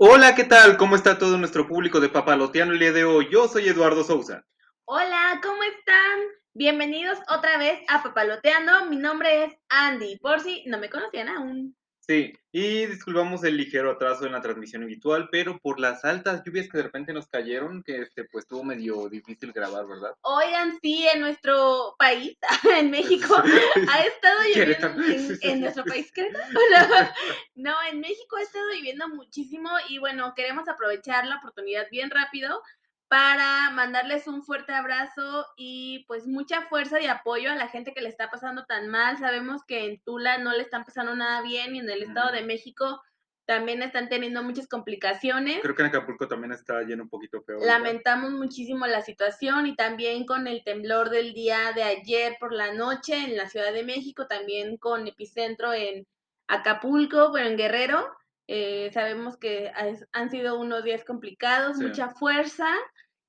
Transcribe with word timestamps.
Hola, 0.00 0.36
¿qué 0.36 0.44
tal? 0.44 0.76
¿Cómo 0.76 0.94
está 0.94 1.18
todo 1.18 1.36
nuestro 1.38 1.66
público 1.66 1.98
de 1.98 2.08
Papaloteano 2.08 2.72
el 2.72 2.78
día 2.78 2.92
de 2.92 3.02
hoy? 3.02 3.26
Yo 3.32 3.48
soy 3.48 3.68
Eduardo 3.68 4.04
Souza. 4.04 4.44
Hola, 4.84 5.40
¿cómo 5.42 5.60
están? 5.64 6.20
Bienvenidos 6.54 7.18
otra 7.28 7.58
vez 7.58 7.80
a 7.88 8.00
Papaloteando. 8.04 8.84
Mi 8.90 8.94
nombre 8.94 9.42
es 9.46 9.56
Andy, 9.68 10.16
por 10.18 10.38
si 10.38 10.62
no 10.66 10.78
me 10.78 10.88
conocían 10.88 11.28
aún. 11.28 11.76
Sí, 12.08 12.32
y 12.52 12.86
disculpamos 12.86 13.44
el 13.44 13.58
ligero 13.58 13.90
atraso 13.90 14.24
en 14.24 14.32
la 14.32 14.40
transmisión 14.40 14.82
habitual, 14.82 15.28
pero 15.30 15.58
por 15.58 15.78
las 15.78 16.06
altas 16.06 16.42
lluvias 16.42 16.66
que 16.66 16.78
de 16.78 16.84
repente 16.84 17.12
nos 17.12 17.28
cayeron, 17.28 17.82
que 17.82 18.00
este, 18.00 18.24
pues 18.24 18.44
estuvo 18.44 18.64
medio 18.64 19.10
difícil 19.10 19.52
grabar, 19.52 19.86
¿verdad? 19.86 20.14
Oigan, 20.22 20.78
sí, 20.80 21.06
en 21.12 21.20
nuestro 21.20 21.94
país, 21.98 22.38
en 22.78 22.90
México, 22.90 23.34
ha 23.90 24.00
estado 24.00 24.38
lloviendo 24.54 25.04
en, 25.04 25.38
en, 25.42 25.60
nuestro 25.60 25.84
país. 25.84 26.10
No, 27.54 27.74
en 27.90 28.00
México 28.00 28.36
ha 28.36 28.42
estado 28.42 28.64
lloviendo 28.72 29.08
muchísimo 29.10 29.68
y 29.90 29.98
bueno, 29.98 30.32
queremos 30.34 30.66
aprovechar 30.66 31.26
la 31.26 31.36
oportunidad 31.36 31.88
bien 31.90 32.08
rápido 32.08 32.62
para 33.08 33.70
mandarles 33.70 34.26
un 34.28 34.42
fuerte 34.42 34.72
abrazo 34.72 35.46
y 35.56 36.04
pues 36.06 36.26
mucha 36.26 36.62
fuerza 36.62 37.00
y 37.00 37.06
apoyo 37.06 37.50
a 37.50 37.56
la 37.56 37.68
gente 37.68 37.94
que 37.94 38.02
le 38.02 38.08
está 38.08 38.30
pasando 38.30 38.64
tan 38.66 38.88
mal. 38.88 39.18
Sabemos 39.18 39.64
que 39.64 39.86
en 39.86 40.00
Tula 40.02 40.38
no 40.38 40.52
le 40.52 40.62
están 40.62 40.84
pasando 40.84 41.16
nada 41.16 41.42
bien 41.42 41.74
y 41.74 41.78
en 41.78 41.88
el 41.88 42.02
Estado 42.02 42.32
de 42.32 42.42
México 42.42 43.00
también 43.46 43.80
están 43.80 44.10
teniendo 44.10 44.42
muchas 44.42 44.68
complicaciones. 44.68 45.60
Creo 45.62 45.74
que 45.74 45.80
en 45.80 45.88
Acapulco 45.88 46.28
también 46.28 46.52
está 46.52 46.82
lleno 46.82 47.04
un 47.04 47.08
poquito 47.08 47.42
peor. 47.42 47.64
Lamentamos 47.64 48.32
muchísimo 48.32 48.86
la 48.86 49.00
situación 49.00 49.66
y 49.66 49.74
también 49.74 50.26
con 50.26 50.46
el 50.46 50.62
temblor 50.62 51.08
del 51.08 51.32
día 51.32 51.72
de 51.74 51.82
ayer 51.82 52.36
por 52.38 52.52
la 52.52 52.74
noche 52.74 53.16
en 53.16 53.38
la 53.38 53.48
Ciudad 53.48 53.72
de 53.72 53.84
México, 53.84 54.26
también 54.26 54.76
con 54.76 55.06
epicentro 55.06 55.72
en 55.72 56.06
Acapulco, 56.46 57.30
pero 57.32 57.48
en 57.48 57.56
Guerrero. 57.56 58.06
Eh, 58.50 58.90
sabemos 58.94 59.36
que 59.36 59.70
han 60.12 60.30
sido 60.30 60.58
unos 60.58 60.82
días 60.82 61.04
complicados, 61.04 61.76
mucha 61.76 62.08
fuerza 62.08 62.66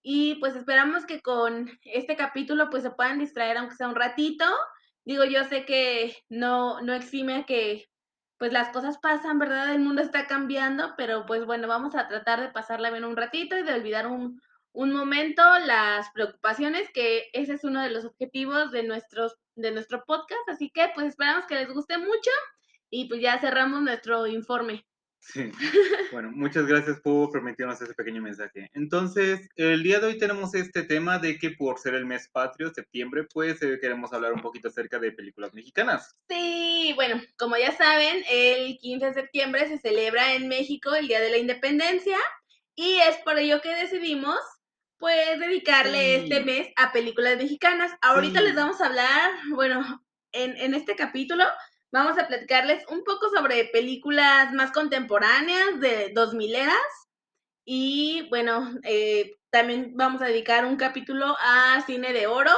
y 0.01 0.35
pues 0.35 0.55
esperamos 0.55 1.05
que 1.05 1.21
con 1.21 1.69
este 1.83 2.15
capítulo 2.15 2.69
pues 2.69 2.83
se 2.83 2.91
puedan 2.91 3.19
distraer 3.19 3.57
aunque 3.57 3.75
sea 3.75 3.89
un 3.89 3.95
ratito. 3.95 4.45
Digo, 5.03 5.25
yo 5.25 5.43
sé 5.43 5.65
que 5.65 6.15
no, 6.29 6.81
no 6.81 6.93
exime 6.93 7.45
que 7.45 7.89
pues 8.37 8.53
las 8.53 8.69
cosas 8.69 8.97
pasan, 8.97 9.39
¿verdad? 9.39 9.73
El 9.75 9.81
mundo 9.81 10.01
está 10.01 10.25
cambiando, 10.25 10.93
pero 10.95 11.25
pues 11.25 11.45
bueno, 11.45 11.67
vamos 11.67 11.95
a 11.95 12.07
tratar 12.07 12.39
de 12.39 12.47
pasarla 12.47 12.89
bien 12.89 13.03
un 13.03 13.17
ratito 13.17 13.57
y 13.57 13.63
de 13.63 13.73
olvidar 13.73 14.07
un, 14.07 14.41
un 14.71 14.93
momento 14.93 15.41
las 15.65 16.09
preocupaciones, 16.11 16.89
que 16.93 17.29
ese 17.33 17.55
es 17.55 17.65
uno 17.65 17.81
de 17.81 17.89
los 17.89 18.05
objetivos 18.05 18.71
de, 18.71 18.83
nuestros, 18.83 19.35
de 19.55 19.71
nuestro 19.71 20.05
podcast. 20.05 20.47
Así 20.47 20.69
que 20.69 20.89
pues 20.95 21.07
esperamos 21.07 21.45
que 21.47 21.55
les 21.55 21.73
guste 21.73 21.97
mucho 21.97 22.31
y 22.89 23.09
pues 23.09 23.21
ya 23.21 23.37
cerramos 23.39 23.81
nuestro 23.81 24.25
informe. 24.25 24.85
Sí. 25.19 25.51
Bueno, 26.11 26.31
muchas 26.31 26.65
gracias 26.65 26.99
por 27.01 27.29
permitirnos 27.29 27.79
ese 27.79 27.93
pequeño 27.93 28.19
mensaje. 28.19 28.67
Entonces, 28.73 29.47
el 29.55 29.83
día 29.83 29.99
de 29.99 30.07
hoy 30.07 30.17
tenemos 30.17 30.55
este 30.55 30.81
tema 30.81 31.19
de 31.19 31.37
que 31.37 31.51
por 31.51 31.77
ser 31.77 31.93
el 31.93 32.07
mes 32.07 32.27
patrio, 32.29 32.73
septiembre, 32.73 33.27
pues 33.31 33.61
eh, 33.61 33.77
queremos 33.79 34.11
hablar 34.11 34.33
un 34.33 34.41
poquito 34.41 34.69
acerca 34.69 34.97
de 34.97 35.11
películas 35.11 35.53
mexicanas. 35.53 36.15
Sí, 36.27 36.93
bueno, 36.95 37.21
como 37.37 37.57
ya 37.57 37.71
saben, 37.77 38.23
el 38.27 38.79
15 38.79 39.05
de 39.05 39.13
septiembre 39.13 39.67
se 39.67 39.77
celebra 39.77 40.33
en 40.33 40.47
México 40.47 40.95
el 40.95 41.07
Día 41.07 41.21
de 41.21 41.29
la 41.29 41.37
Independencia 41.37 42.17
y 42.73 42.95
es 42.95 43.17
por 43.17 43.37
ello 43.37 43.61
que 43.61 43.75
decidimos 43.75 44.39
pues 44.97 45.39
dedicarle 45.39 46.15
este 46.15 46.41
mes 46.41 46.69
a 46.75 46.91
películas 46.91 47.37
mexicanas. 47.37 47.91
Ahorita 48.01 48.41
les 48.41 48.55
vamos 48.55 48.81
a 48.81 48.87
hablar, 48.87 49.31
bueno, 49.51 50.03
en, 50.31 50.57
en 50.57 50.73
este 50.73 50.95
capítulo 50.95 51.45
vamos 51.91 52.17
a 52.17 52.27
platicarles 52.27 52.83
un 52.89 53.03
poco 53.03 53.29
sobre 53.29 53.65
películas 53.65 54.53
más 54.53 54.71
contemporáneas 54.71 55.79
de 55.79 56.11
2000 56.13 56.55
eras 56.55 57.09
y 57.65 58.27
bueno, 58.29 58.71
eh, 58.83 59.35
también 59.51 59.93
vamos 59.95 60.21
a 60.21 60.25
dedicar 60.25 60.65
un 60.65 60.75
capítulo 60.75 61.35
a 61.39 61.81
cine 61.85 62.13
de 62.13 62.25
oro, 62.27 62.51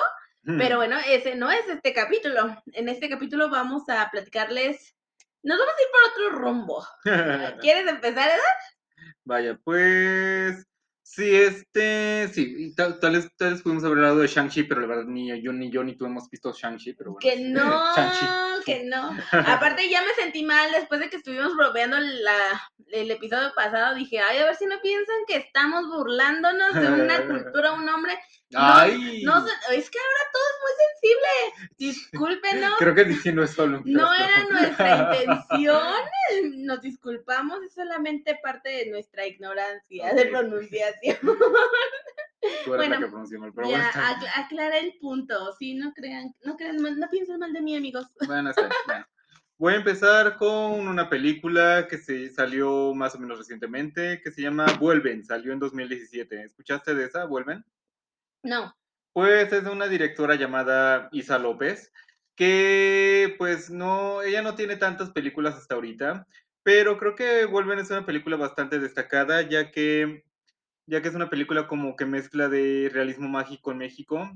mm. 0.43 0.57
pero 0.57 0.77
bueno, 0.77 0.97
ese 1.05 1.35
no 1.35 1.51
es 1.51 1.67
este 1.67 1.93
capítulo. 1.93 2.55
En 2.73 2.87
este 2.87 3.09
capítulo 3.09 3.49
vamos 3.49 3.83
a 3.89 4.09
platicarles, 4.09 4.95
nos 5.43 5.57
vamos 5.57 5.73
a 5.77 5.81
ir 5.81 5.87
por 5.91 6.11
otro 6.11 6.39
rumbo. 6.39 6.87
¿Quieres 7.61 7.87
empezar, 7.87 8.29
Edad? 8.29 9.15
Vaya, 9.25 9.59
pues 9.63 10.65
Sí, 11.13 11.35
este, 11.35 12.29
sí, 12.29 12.73
tal, 12.73 12.97
tal, 13.01 13.11
vez, 13.11 13.27
tal 13.35 13.51
vez 13.51 13.61
pudimos 13.61 13.83
haber 13.83 13.97
hablado 13.97 14.19
de 14.19 14.27
Shang-Chi, 14.27 14.63
pero 14.63 14.79
la 14.79 14.87
verdad 14.87 15.03
ni 15.03 15.27
yo 15.41 15.51
ni 15.51 15.69
yo 15.69 15.83
ni 15.83 15.97
tú 15.97 16.05
hemos 16.05 16.29
visto 16.29 16.53
Shang-Chi, 16.53 16.93
pero 16.93 17.11
bueno. 17.11 17.19
Que 17.19 17.35
no, 17.49 17.83
que 18.65 18.85
no. 18.85 19.17
Aparte 19.45 19.89
ya 19.89 20.01
me 20.03 20.13
sentí 20.13 20.45
mal 20.45 20.71
después 20.71 21.01
de 21.01 21.09
que 21.09 21.17
estuvimos 21.17 21.53
bromeando 21.57 21.97
la, 21.99 22.71
el 22.93 23.11
episodio 23.11 23.51
pasado, 23.53 23.93
dije, 23.95 24.19
ay, 24.21 24.37
a 24.37 24.45
ver 24.45 24.55
si 24.55 24.65
no 24.67 24.79
piensan 24.81 25.17
que 25.27 25.35
estamos 25.35 25.85
burlándonos 25.89 26.75
de 26.75 26.87
una 26.87 27.17
cultura, 27.27 27.73
un 27.73 27.89
hombre. 27.89 28.17
ay. 28.55 29.21
No, 29.25 29.45
es 29.71 29.89
que 29.89 29.99
ahora 29.99 30.23
todo 30.31 30.43
es 30.47 30.59
muy 30.61 30.73
sensible. 30.87 31.67
Discúlpenos. 31.77 32.73
Creo 32.79 32.95
que 32.95 33.03
dije 33.03 33.33
no 33.33 33.43
es 33.43 33.51
solo. 33.51 33.81
No 33.83 34.13
era 34.13 34.45
nuestra 34.49 34.97
intención. 34.97 35.83
Nos 36.55 36.81
disculpamos, 36.81 37.61
es 37.63 37.73
solamente 37.73 38.37
parte 38.41 38.69
de 38.69 38.91
nuestra 38.91 39.27
ignorancia 39.27 40.13
de 40.13 40.25
pronunciación. 40.25 41.17
bueno, 42.67 42.99
que 42.99 43.51
pero 43.55 43.69
ya, 43.69 43.91
aclara 44.35 44.77
el 44.77 44.97
punto, 44.99 45.53
sí, 45.57 45.75
no 45.75 45.93
crean, 45.93 46.33
no 46.43 46.55
crean, 46.57 46.77
no 46.77 47.09
piensen 47.09 47.39
mal 47.39 47.53
de 47.53 47.61
mí, 47.61 47.75
amigos. 47.75 48.07
Bueno, 48.27 48.49
está, 48.49 48.69
bueno. 48.85 49.05
Voy 49.57 49.73
a 49.73 49.77
empezar 49.77 50.37
con 50.37 50.87
una 50.87 51.07
película 51.07 51.85
que 51.87 51.99
se 51.99 52.31
salió 52.31 52.95
más 52.95 53.13
o 53.13 53.19
menos 53.19 53.37
recientemente, 53.37 54.19
que 54.23 54.31
se 54.31 54.41
llama 54.41 54.65
Vuelven, 54.79 55.23
salió 55.23 55.53
en 55.53 55.59
2017. 55.59 56.41
¿Escuchaste 56.41 56.95
de 56.95 57.05
esa, 57.05 57.25
Vuelven? 57.25 57.63
No. 58.41 58.75
Pues 59.13 59.53
es 59.53 59.63
de 59.63 59.69
una 59.69 59.87
directora 59.87 60.33
llamada 60.33 61.09
Isa 61.11 61.37
López, 61.37 61.91
que 62.41 63.35
pues 63.37 63.69
no, 63.69 64.23
ella 64.23 64.41
no 64.41 64.55
tiene 64.55 64.75
tantas 64.75 65.11
películas 65.11 65.53
hasta 65.53 65.75
ahorita, 65.75 66.25
pero 66.63 66.97
creo 66.97 67.13
que 67.13 67.45
Vuelven 67.45 67.77
es 67.77 67.91
una 67.91 68.03
película 68.03 68.35
bastante 68.35 68.79
destacada, 68.79 69.43
ya 69.43 69.69
que, 69.69 70.23
ya 70.87 71.03
que 71.03 71.09
es 71.09 71.13
una 71.13 71.29
película 71.29 71.67
como 71.67 71.95
que 71.95 72.07
mezcla 72.07 72.49
de 72.49 72.89
realismo 72.91 73.29
mágico 73.29 73.71
en 73.71 73.77
México 73.77 74.27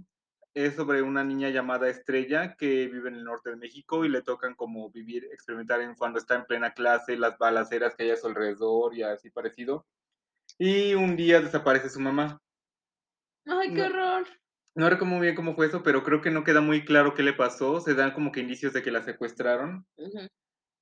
es 0.53 0.75
sobre 0.75 1.01
una 1.01 1.23
niña 1.23 1.49
llamada 1.49 1.89
Estrella 1.89 2.55
que 2.55 2.85
vive 2.85 3.09
en 3.09 3.15
el 3.15 3.23
norte 3.23 3.49
de 3.49 3.55
México 3.55 4.05
y 4.05 4.09
le 4.09 4.21
tocan 4.21 4.53
como 4.53 4.91
vivir, 4.91 5.23
experimentar 5.31 5.81
en 5.81 5.95
cuando 5.95 6.19
está 6.19 6.35
en 6.35 6.45
plena 6.45 6.75
clase, 6.75 7.17
las 7.17 7.39
balaceras 7.39 7.95
que 7.95 8.03
hay 8.03 8.11
a 8.11 8.17
su 8.17 8.27
alrededor 8.27 8.95
y 8.95 9.01
así 9.01 9.31
parecido. 9.31 9.87
Y 10.59 10.93
un 10.93 11.15
día 11.15 11.41
desaparece 11.41 11.89
su 11.89 11.99
mamá. 11.99 12.39
Ay, 13.47 13.73
qué 13.73 13.81
horror. 13.81 14.27
No 14.75 14.89
recuerdo 14.89 15.15
muy 15.15 15.21
bien 15.21 15.35
cómo 15.35 15.55
fue 15.55 15.67
eso, 15.67 15.83
pero 15.83 16.03
creo 16.03 16.21
que 16.21 16.31
no 16.31 16.43
queda 16.43 16.59
muy 16.59 16.83
claro 16.83 17.13
qué 17.13 17.23
le 17.23 17.33
pasó. 17.33 17.79
Se 17.79 17.95
dan 17.95 18.11
como 18.11 18.31
que 18.31 18.41
indicios 18.41 18.73
de 18.73 18.83
que 18.83 18.91
la 18.91 19.03
secuestraron, 19.03 19.85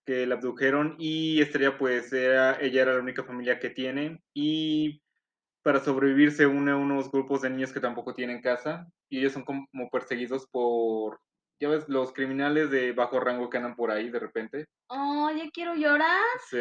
que 0.06 0.26
la 0.26 0.36
abdujeron 0.36 0.96
y 0.98 1.42
Estrella 1.42 1.78
pues 1.78 2.12
era, 2.12 2.60
ella 2.60 2.82
era 2.82 2.94
la 2.96 3.02
única 3.02 3.24
familia 3.24 3.60
que 3.60 3.70
tiene 3.70 4.20
y 4.34 5.02
para 5.62 5.80
sobrevivir 5.80 6.32
se 6.32 6.46
une 6.46 6.72
a 6.72 6.76
unos 6.76 7.10
grupos 7.12 7.42
de 7.42 7.52
niños 7.52 7.72
que 7.72 7.80
tampoco 7.80 8.14
tienen 8.14 8.42
casa 8.42 8.88
y 9.10 9.20
ellos 9.20 9.34
son 9.34 9.46
como 9.46 9.90
perseguidos 9.92 10.48
por, 10.48 11.20
ya 11.62 11.70
ves, 11.70 11.88
los 11.88 12.12
criminales 12.14 12.72
de 12.72 12.92
bajo 12.92 13.20
rango 13.20 13.50
que 13.50 13.58
andan 13.58 13.76
por 13.76 13.92
ahí 13.92 14.10
de 14.10 14.20
repente. 14.20 14.66
Oh, 14.88 15.30
ya 15.32 15.50
quiero 15.54 15.76
llorar. 15.76 16.20
Sí. 16.50 16.58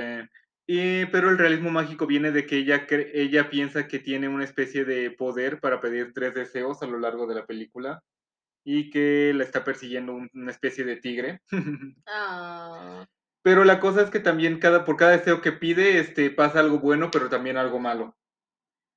Y, 0.66 1.06
pero 1.06 1.30
el 1.30 1.38
realismo 1.38 1.70
mágico 1.70 2.06
viene 2.06 2.30
de 2.30 2.46
que 2.46 2.56
ella, 2.56 2.86
ella 2.88 3.50
piensa 3.50 3.88
que 3.88 3.98
tiene 3.98 4.28
una 4.28 4.44
especie 4.44 4.84
de 4.84 5.10
poder 5.10 5.60
para 5.60 5.80
pedir 5.80 6.12
tres 6.14 6.34
deseos 6.34 6.82
a 6.82 6.86
lo 6.86 6.98
largo 6.98 7.26
de 7.26 7.34
la 7.34 7.46
película 7.46 8.02
y 8.64 8.90
que 8.90 9.32
la 9.34 9.42
está 9.42 9.64
persiguiendo 9.64 10.14
una 10.14 10.50
especie 10.50 10.84
de 10.84 10.96
tigre. 10.96 11.40
Ah. 12.06 13.06
Pero 13.44 13.64
la 13.64 13.80
cosa 13.80 14.02
es 14.02 14.10
que 14.10 14.20
también 14.20 14.60
cada, 14.60 14.84
por 14.84 14.96
cada 14.96 15.16
deseo 15.16 15.40
que 15.40 15.50
pide 15.50 15.98
este, 15.98 16.30
pasa 16.30 16.60
algo 16.60 16.78
bueno, 16.78 17.10
pero 17.10 17.28
también 17.28 17.56
algo 17.56 17.80
malo 17.80 18.16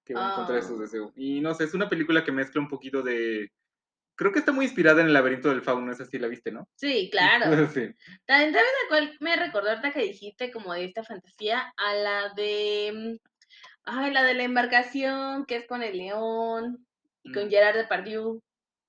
que 0.06 0.14
va 0.14 0.30
a 0.30 0.32
encontrar 0.34 0.60
esos 0.60 0.78
ah. 0.78 0.82
deseos. 0.84 1.12
Y 1.16 1.42
no 1.42 1.54
sé, 1.56 1.64
es 1.64 1.74
una 1.74 1.90
película 1.90 2.24
que 2.24 2.32
mezcla 2.32 2.62
un 2.62 2.70
poquito 2.70 3.02
de... 3.02 3.52
Creo 4.16 4.32
que 4.32 4.40
está 4.40 4.52
muy 4.52 4.66
inspirada 4.66 5.02
en 5.02 5.08
el 5.08 5.14
laberinto 5.14 5.50
del 5.50 5.62
fauno, 5.62 5.92
esa 5.92 6.06
sí 6.06 6.18
la 6.18 6.28
viste, 6.28 6.52
¿no? 6.52 6.68
Sí, 6.76 7.10
claro. 7.12 7.68
sí. 7.68 7.90
También 8.26 8.54
sabes 8.54 8.70
a 8.86 8.88
cuál 8.88 9.18
me 9.20 9.36
recordó 9.36 9.70
ahorita 9.70 9.92
que 9.92 10.04
dijiste 10.04 10.52
como 10.52 10.74
de 10.74 10.86
esta 10.86 11.04
fantasía, 11.04 11.74
a 11.78 11.96
la 11.96 12.34
de... 12.36 12.92
Mm, 12.94 13.16
ay, 13.86 14.14
la 14.14 14.24
de 14.24 14.34
la 14.34 14.44
embarcación, 14.44 15.46
que 15.46 15.58
es 15.58 15.68
con 15.68 15.84
el 15.84 15.98
león, 15.98 16.86
y 17.24 17.32
con 17.32 17.48
mm. 17.48 17.50
Gerard 17.50 17.76
Depardieu. 17.76 18.42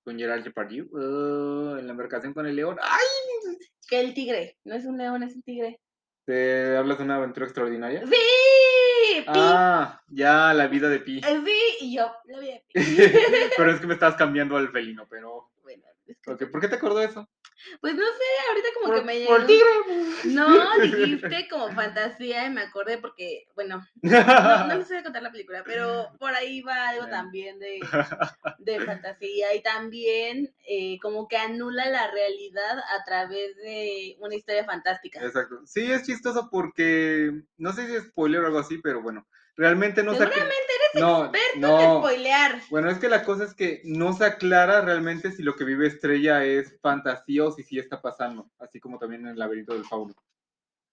Con 0.04 0.18
Gerard 0.18 0.44
Depardieu, 0.44 0.86
uh, 0.92 1.76
en 1.78 1.86
la 1.86 1.92
embarcación 1.92 2.32
con 2.32 2.46
el 2.46 2.54
león. 2.54 2.76
¡Ay! 2.80 3.56
Que 3.88 4.00
el 4.00 4.14
tigre, 4.14 4.56
no 4.64 4.74
es 4.74 4.84
un 4.84 4.98
león, 4.98 5.22
es 5.22 5.34
un 5.34 5.42
tigre. 5.42 5.80
¿Te 6.24 6.76
hablas 6.76 6.98
de 6.98 7.04
una 7.04 7.16
aventura 7.16 7.46
extraordinaria? 7.46 8.04
Sí, 8.04 8.16
Ah, 9.28 10.00
ya, 10.08 10.52
la 10.54 10.66
vida 10.68 10.88
de 10.88 11.00
Pi. 11.00 11.18
Eh, 11.18 11.42
sí, 11.44 11.86
y 11.86 11.96
yo, 11.96 12.10
la 12.26 12.38
vida 12.38 12.52
de 12.54 12.64
Pi. 12.66 12.72
pero 13.56 13.70
es 13.72 13.80
que 13.80 13.86
me 13.86 13.94
estás 13.94 14.14
cambiando 14.16 14.56
al 14.56 14.70
felino, 14.70 15.06
pero. 15.08 15.50
Bueno, 15.62 15.82
Es 16.06 16.16
que- 16.20 16.30
Ok, 16.32 16.44
¿Por 16.50 16.60
qué 16.60 16.68
te 16.68 16.76
acordó 16.76 17.00
eso? 17.00 17.28
Pues 17.80 17.94
no 17.94 18.04
sé, 18.04 18.48
ahorita 18.48 18.68
como 18.74 18.94
que 18.94 19.00
Por, 19.00 19.06
me 19.06 19.26
por 19.26 19.46
llegó. 19.46 19.46
tigre. 19.46 20.34
No, 20.34 20.78
dijiste 20.80 21.48
como 21.48 21.70
fantasía 21.72 22.46
y 22.46 22.50
me 22.50 22.62
acordé 22.62 22.98
porque, 22.98 23.46
bueno, 23.54 23.86
no, 24.02 24.66
no 24.66 24.74
les 24.78 24.88
voy 24.88 24.98
a 24.98 25.02
contar 25.02 25.22
la 25.22 25.32
película, 25.32 25.62
pero 25.64 26.10
por 26.18 26.34
ahí 26.34 26.62
va 26.62 26.88
algo 26.90 27.06
también 27.08 27.58
de, 27.58 27.80
de 28.58 28.80
fantasía 28.80 29.54
y 29.54 29.62
también 29.62 30.54
eh, 30.68 30.98
como 31.00 31.28
que 31.28 31.36
anula 31.36 31.88
la 31.90 32.10
realidad 32.10 32.78
a 32.78 33.04
través 33.04 33.56
de 33.56 34.16
una 34.20 34.34
historia 34.34 34.64
fantástica. 34.64 35.20
Exacto. 35.24 35.60
Sí, 35.66 35.90
es 35.90 36.04
chistoso 36.04 36.48
porque 36.50 37.32
no 37.56 37.72
sé 37.72 37.86
si 37.86 37.94
es 37.96 38.04
spoiler 38.04 38.42
o 38.42 38.46
algo 38.46 38.58
así, 38.58 38.78
pero 38.78 39.02
bueno, 39.02 39.26
realmente 39.56 40.02
no 40.02 40.12
Seguramente 40.12 40.75
no, 41.00 41.26
en 41.26 41.60
no. 41.60 41.98
spoilear. 41.98 42.60
Bueno, 42.70 42.90
es 42.90 42.98
que 42.98 43.08
la 43.08 43.24
cosa 43.24 43.44
es 43.44 43.54
que 43.54 43.80
no 43.84 44.12
se 44.12 44.24
aclara 44.24 44.80
realmente 44.80 45.32
si 45.32 45.42
lo 45.42 45.56
que 45.56 45.64
vive 45.64 45.86
Estrella 45.86 46.44
es 46.44 46.78
fantasía 46.80 47.44
o 47.44 47.52
si 47.52 47.62
sí 47.62 47.78
está 47.78 48.00
pasando, 48.00 48.50
así 48.58 48.80
como 48.80 48.98
también 48.98 49.22
en 49.22 49.28
el 49.28 49.38
laberinto 49.38 49.74
del 49.74 49.84
fauno. 49.84 50.14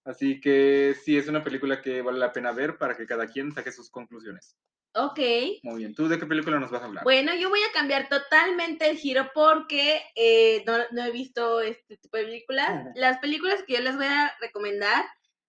Así 0.06 0.42
que 0.42 0.96
sí, 1.04 1.18
es 1.18 1.28
una 1.28 1.44
película 1.44 1.82
que 1.82 2.02
vale 2.02 2.20
la 2.20 2.34
pena 2.34 2.52
ver 2.52 2.78
para 2.78 2.98
que 2.98 3.06
cada 3.06 3.28
quien 3.28 3.54
saque 3.54 3.72
sus 3.72 3.90
conclusiones. 3.90 4.58
Ok. 4.96 5.20
Muy 5.64 5.78
bien, 5.78 5.96
¿tú 5.96 6.08
de 6.08 6.20
qué 6.20 6.26
película 6.26 6.60
nos 6.60 6.70
vas 6.70 6.84
a 6.84 6.86
hablar? 6.86 7.04
Bueno, 7.04 7.34
yo 7.34 7.50
voy 7.50 7.62
a 7.64 7.72
cambiar 7.74 8.10
totalmente 8.10 8.88
el 8.90 8.98
giro 8.98 9.32
porque 9.34 10.04
eh, 10.16 10.64
no, 10.68 10.78
no 10.92 11.04
he 11.04 11.12
visto 11.12 11.62
este 11.62 11.98
tipo 11.98 12.18
de 12.18 12.26
películas. 12.26 12.86
Las 12.96 13.18
películas 13.18 13.64
que 13.66 13.74
yo 13.74 13.80
les 13.80 13.96
voy 13.96 14.06
a 14.06 14.32
recomendar 14.40 15.04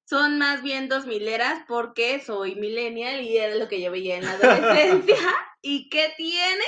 son 0.04 0.38
más 0.38 0.62
bien 0.62 0.88
dos 0.88 1.06
mileras 1.06 1.64
porque 1.66 2.20
soy 2.20 2.56
millennial 2.56 3.22
y 3.22 3.38
era 3.38 3.54
lo 3.54 3.68
que 3.68 3.80
yo 3.80 3.90
veía 3.90 4.16
en 4.16 4.24
la 4.24 4.32
adolescencia. 4.32 5.16
¿Y 5.62 5.88
qué 5.88 6.12
tiene? 6.16 6.64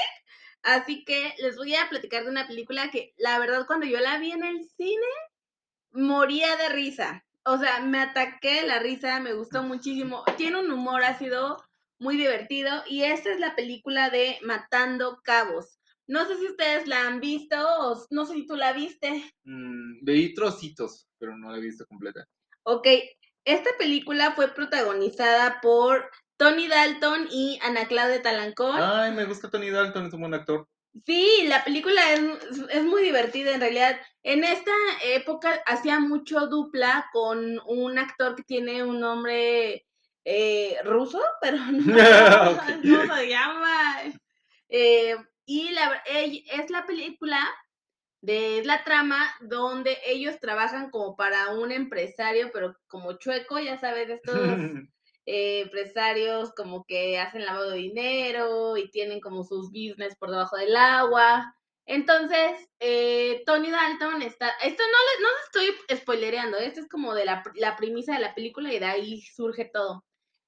Así 0.62 1.04
que 1.04 1.34
les 1.38 1.56
voy 1.56 1.74
a 1.74 1.88
platicar 1.88 2.24
de 2.24 2.30
una 2.30 2.46
película 2.46 2.90
que 2.90 3.12
la 3.16 3.38
verdad 3.38 3.66
cuando 3.66 3.86
yo 3.86 4.00
la 4.00 4.18
vi 4.18 4.32
en 4.32 4.44
el 4.44 4.64
cine 4.76 5.06
moría 5.92 6.56
de 6.56 6.70
risa. 6.70 7.24
O 7.44 7.58
sea, 7.58 7.80
me 7.80 8.00
ataqué 8.00 8.62
de 8.62 8.66
la 8.66 8.80
risa, 8.80 9.20
me 9.20 9.34
gustó 9.34 9.62
muchísimo. 9.62 10.24
Tiene 10.36 10.58
un 10.58 10.70
humor 10.72 11.04
ácido 11.04 11.56
muy 11.98 12.16
divertido 12.16 12.82
y 12.88 13.02
esta 13.02 13.30
es 13.30 13.38
la 13.38 13.54
película 13.54 14.10
de 14.10 14.38
Matando 14.42 15.20
Cabos. 15.22 15.78
No 16.08 16.26
sé 16.26 16.36
si 16.38 16.46
ustedes 16.46 16.86
la 16.86 17.06
han 17.06 17.20
visto 17.20 17.56
o 17.56 18.06
no 18.10 18.26
sé 18.26 18.34
si 18.34 18.46
tú 18.46 18.56
la 18.56 18.72
viste. 18.72 19.32
Mm, 19.44 20.04
veí 20.04 20.34
trocitos, 20.34 21.08
pero 21.18 21.36
no 21.36 21.50
la 21.50 21.58
he 21.58 21.60
visto 21.60 21.86
completa. 21.86 22.26
Ok, 22.64 22.88
esta 23.46 23.70
película 23.78 24.32
fue 24.32 24.48
protagonizada 24.48 25.60
por 25.62 26.10
Tony 26.36 26.68
Dalton 26.68 27.28
y 27.30 27.58
Ana 27.62 27.86
Claudia 27.86 28.20
Talancón. 28.20 28.76
Ay, 28.78 29.12
me 29.12 29.24
gusta 29.24 29.48
Tony 29.48 29.70
Dalton, 29.70 30.06
es 30.06 30.12
un 30.12 30.20
buen 30.20 30.34
actor. 30.34 30.68
Sí, 31.04 31.44
la 31.46 31.62
película 31.62 32.00
es, 32.12 32.22
es 32.70 32.82
muy 32.82 33.02
divertida 33.02 33.54
en 33.54 33.60
realidad. 33.60 33.98
En 34.22 34.44
esta 34.44 34.72
época 35.04 35.62
hacía 35.66 36.00
mucho 36.00 36.46
dupla 36.48 37.08
con 37.12 37.60
un 37.66 37.98
actor 37.98 38.34
que 38.34 38.42
tiene 38.42 38.82
un 38.82 39.00
nombre 39.00 39.86
eh, 40.24 40.78
ruso, 40.84 41.22
pero 41.40 41.58
no, 41.70 43.14
se 43.14 43.28
llama. 43.28 44.02
Eh, 44.68 45.16
y 45.44 45.70
la, 45.70 46.02
es 46.06 46.70
la 46.70 46.84
película 46.84 47.38
de 48.26 48.64
la 48.64 48.82
trama 48.82 49.24
donde 49.40 49.96
ellos 50.04 50.40
trabajan 50.40 50.90
como 50.90 51.14
para 51.14 51.52
un 51.52 51.70
empresario, 51.70 52.50
pero 52.52 52.76
como 52.88 53.12
chueco, 53.18 53.60
ya 53.60 53.78
sabes, 53.78 54.10
estos 54.10 54.34
eh, 55.26 55.60
empresarios 55.60 56.52
como 56.56 56.84
que 56.84 57.20
hacen 57.20 57.46
lavado 57.46 57.70
de 57.70 57.78
dinero 57.78 58.76
y 58.76 58.90
tienen 58.90 59.20
como 59.20 59.44
sus 59.44 59.68
business 59.68 60.16
por 60.16 60.30
debajo 60.30 60.56
del 60.56 60.74
agua. 60.74 61.54
Entonces, 61.86 62.68
eh, 62.80 63.44
Tony 63.46 63.70
Dalton 63.70 64.20
está, 64.22 64.50
esto 64.60 64.82
no, 64.82 65.22
no 65.22 65.28
estoy 65.44 65.96
spoilereando, 65.96 66.58
esto 66.58 66.80
es 66.80 66.88
como 66.88 67.14
de 67.14 67.26
la, 67.26 67.44
la 67.54 67.76
premisa 67.76 68.14
de 68.14 68.22
la 68.22 68.34
película 68.34 68.72
y 68.72 68.80
de 68.80 68.86
ahí 68.86 69.20
surge 69.20 69.70
todo. 69.72 70.04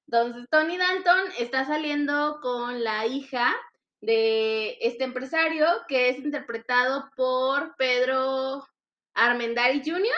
Entonces, 0.09 0.47
Tony 0.51 0.79
Dalton 0.79 1.31
está 1.39 1.65
saliendo 1.65 2.41
con 2.43 2.83
la 2.83 3.07
hija 3.07 3.55
de 4.01 4.79
este 4.81 5.05
empresario 5.05 5.67
que 5.89 6.09
es 6.09 6.19
interpretado 6.19 7.11
por 7.17 7.75
Pedro 7.77 8.67
Armendari 9.15 9.83
Jr. 9.85 10.15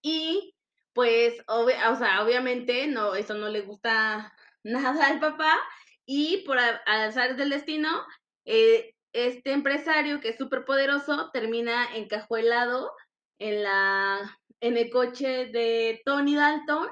Y 0.00 0.54
pues, 0.92 1.42
o 1.46 1.66
sea, 1.66 2.22
obviamente 2.22 2.86
no, 2.86 3.14
eso 3.14 3.34
no 3.34 3.48
le 3.48 3.62
gusta 3.62 4.32
nada 4.62 5.08
al 5.08 5.20
papá 5.20 5.58
y 6.06 6.44
por 6.44 6.58
azar 6.58 7.36
del 7.36 7.50
destino, 7.50 8.04
eh, 8.44 8.94
este 9.12 9.52
empresario 9.52 10.20
que 10.20 10.30
es 10.30 10.38
súper 10.38 10.64
poderoso 10.64 11.30
termina 11.32 11.94
encajuelado 11.94 12.92
en 13.38 13.62
la 13.62 14.38
en 14.60 14.76
el 14.76 14.90
coche 14.90 15.46
de 15.46 16.00
Tony 16.04 16.36
Dalton 16.36 16.88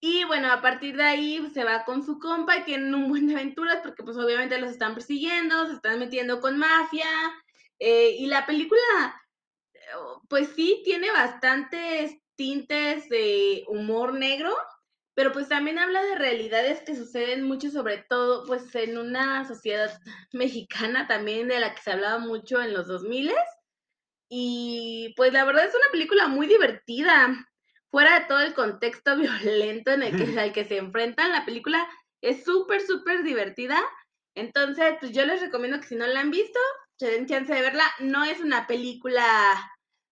y 0.00 0.24
bueno, 0.24 0.50
a 0.50 0.62
partir 0.62 0.96
de 0.96 1.04
ahí 1.04 1.50
se 1.52 1.64
va 1.64 1.84
con 1.84 2.04
su 2.04 2.18
compa 2.18 2.56
y 2.56 2.64
tienen 2.64 2.94
un 2.94 3.08
buen 3.08 3.26
de 3.26 3.34
aventuras 3.34 3.80
porque 3.82 4.02
pues 4.02 4.16
obviamente 4.16 4.58
los 4.58 4.70
están 4.70 4.94
persiguiendo, 4.94 5.66
se 5.66 5.74
están 5.74 5.98
metiendo 5.98 6.40
con 6.40 6.58
mafia 6.58 7.06
eh, 7.78 8.16
y 8.18 8.26
la 8.26 8.46
película 8.46 8.80
pues 10.28 10.50
sí, 10.54 10.82
tiene 10.84 11.10
bastantes 11.10 12.16
tintes 12.36 13.08
de 13.08 13.64
humor 13.68 14.14
negro, 14.14 14.54
pero 15.14 15.32
pues 15.32 15.48
también 15.48 15.78
habla 15.78 16.02
de 16.02 16.14
realidades 16.14 16.80
que 16.82 16.96
suceden 16.96 17.42
mucho, 17.44 17.70
sobre 17.70 17.98
todo 18.08 18.46
pues 18.46 18.74
en 18.74 18.96
una 18.98 19.46
sociedad 19.46 19.90
mexicana 20.32 21.06
también 21.06 21.48
de 21.48 21.60
la 21.60 21.74
que 21.74 21.82
se 21.82 21.92
hablaba 21.92 22.18
mucho 22.18 22.60
en 22.60 22.72
los 22.72 22.86
2000 22.86 23.32
y 24.32 25.12
pues 25.16 25.32
la 25.32 25.44
verdad 25.44 25.64
es 25.64 25.74
una 25.74 25.90
película 25.90 26.28
muy 26.28 26.46
divertida, 26.46 27.49
fuera 27.90 28.20
de 28.20 28.26
todo 28.26 28.40
el 28.40 28.54
contexto 28.54 29.16
violento 29.16 29.92
en 29.92 30.02
el 30.02 30.16
que, 30.16 30.38
al 30.38 30.52
que 30.52 30.64
se 30.64 30.78
enfrentan, 30.78 31.32
la 31.32 31.44
película 31.44 31.86
es 32.22 32.44
súper, 32.44 32.80
súper 32.82 33.22
divertida, 33.22 33.80
entonces 34.34 34.94
pues 35.00 35.12
yo 35.12 35.24
les 35.24 35.40
recomiendo 35.40 35.80
que 35.80 35.86
si 35.86 35.96
no 35.96 36.06
la 36.06 36.20
han 36.20 36.30
visto, 36.30 36.58
se 36.98 37.10
den 37.10 37.26
chance 37.26 37.52
de 37.52 37.62
verla, 37.62 37.84
no 38.00 38.24
es 38.24 38.40
una 38.40 38.66
película 38.66 39.24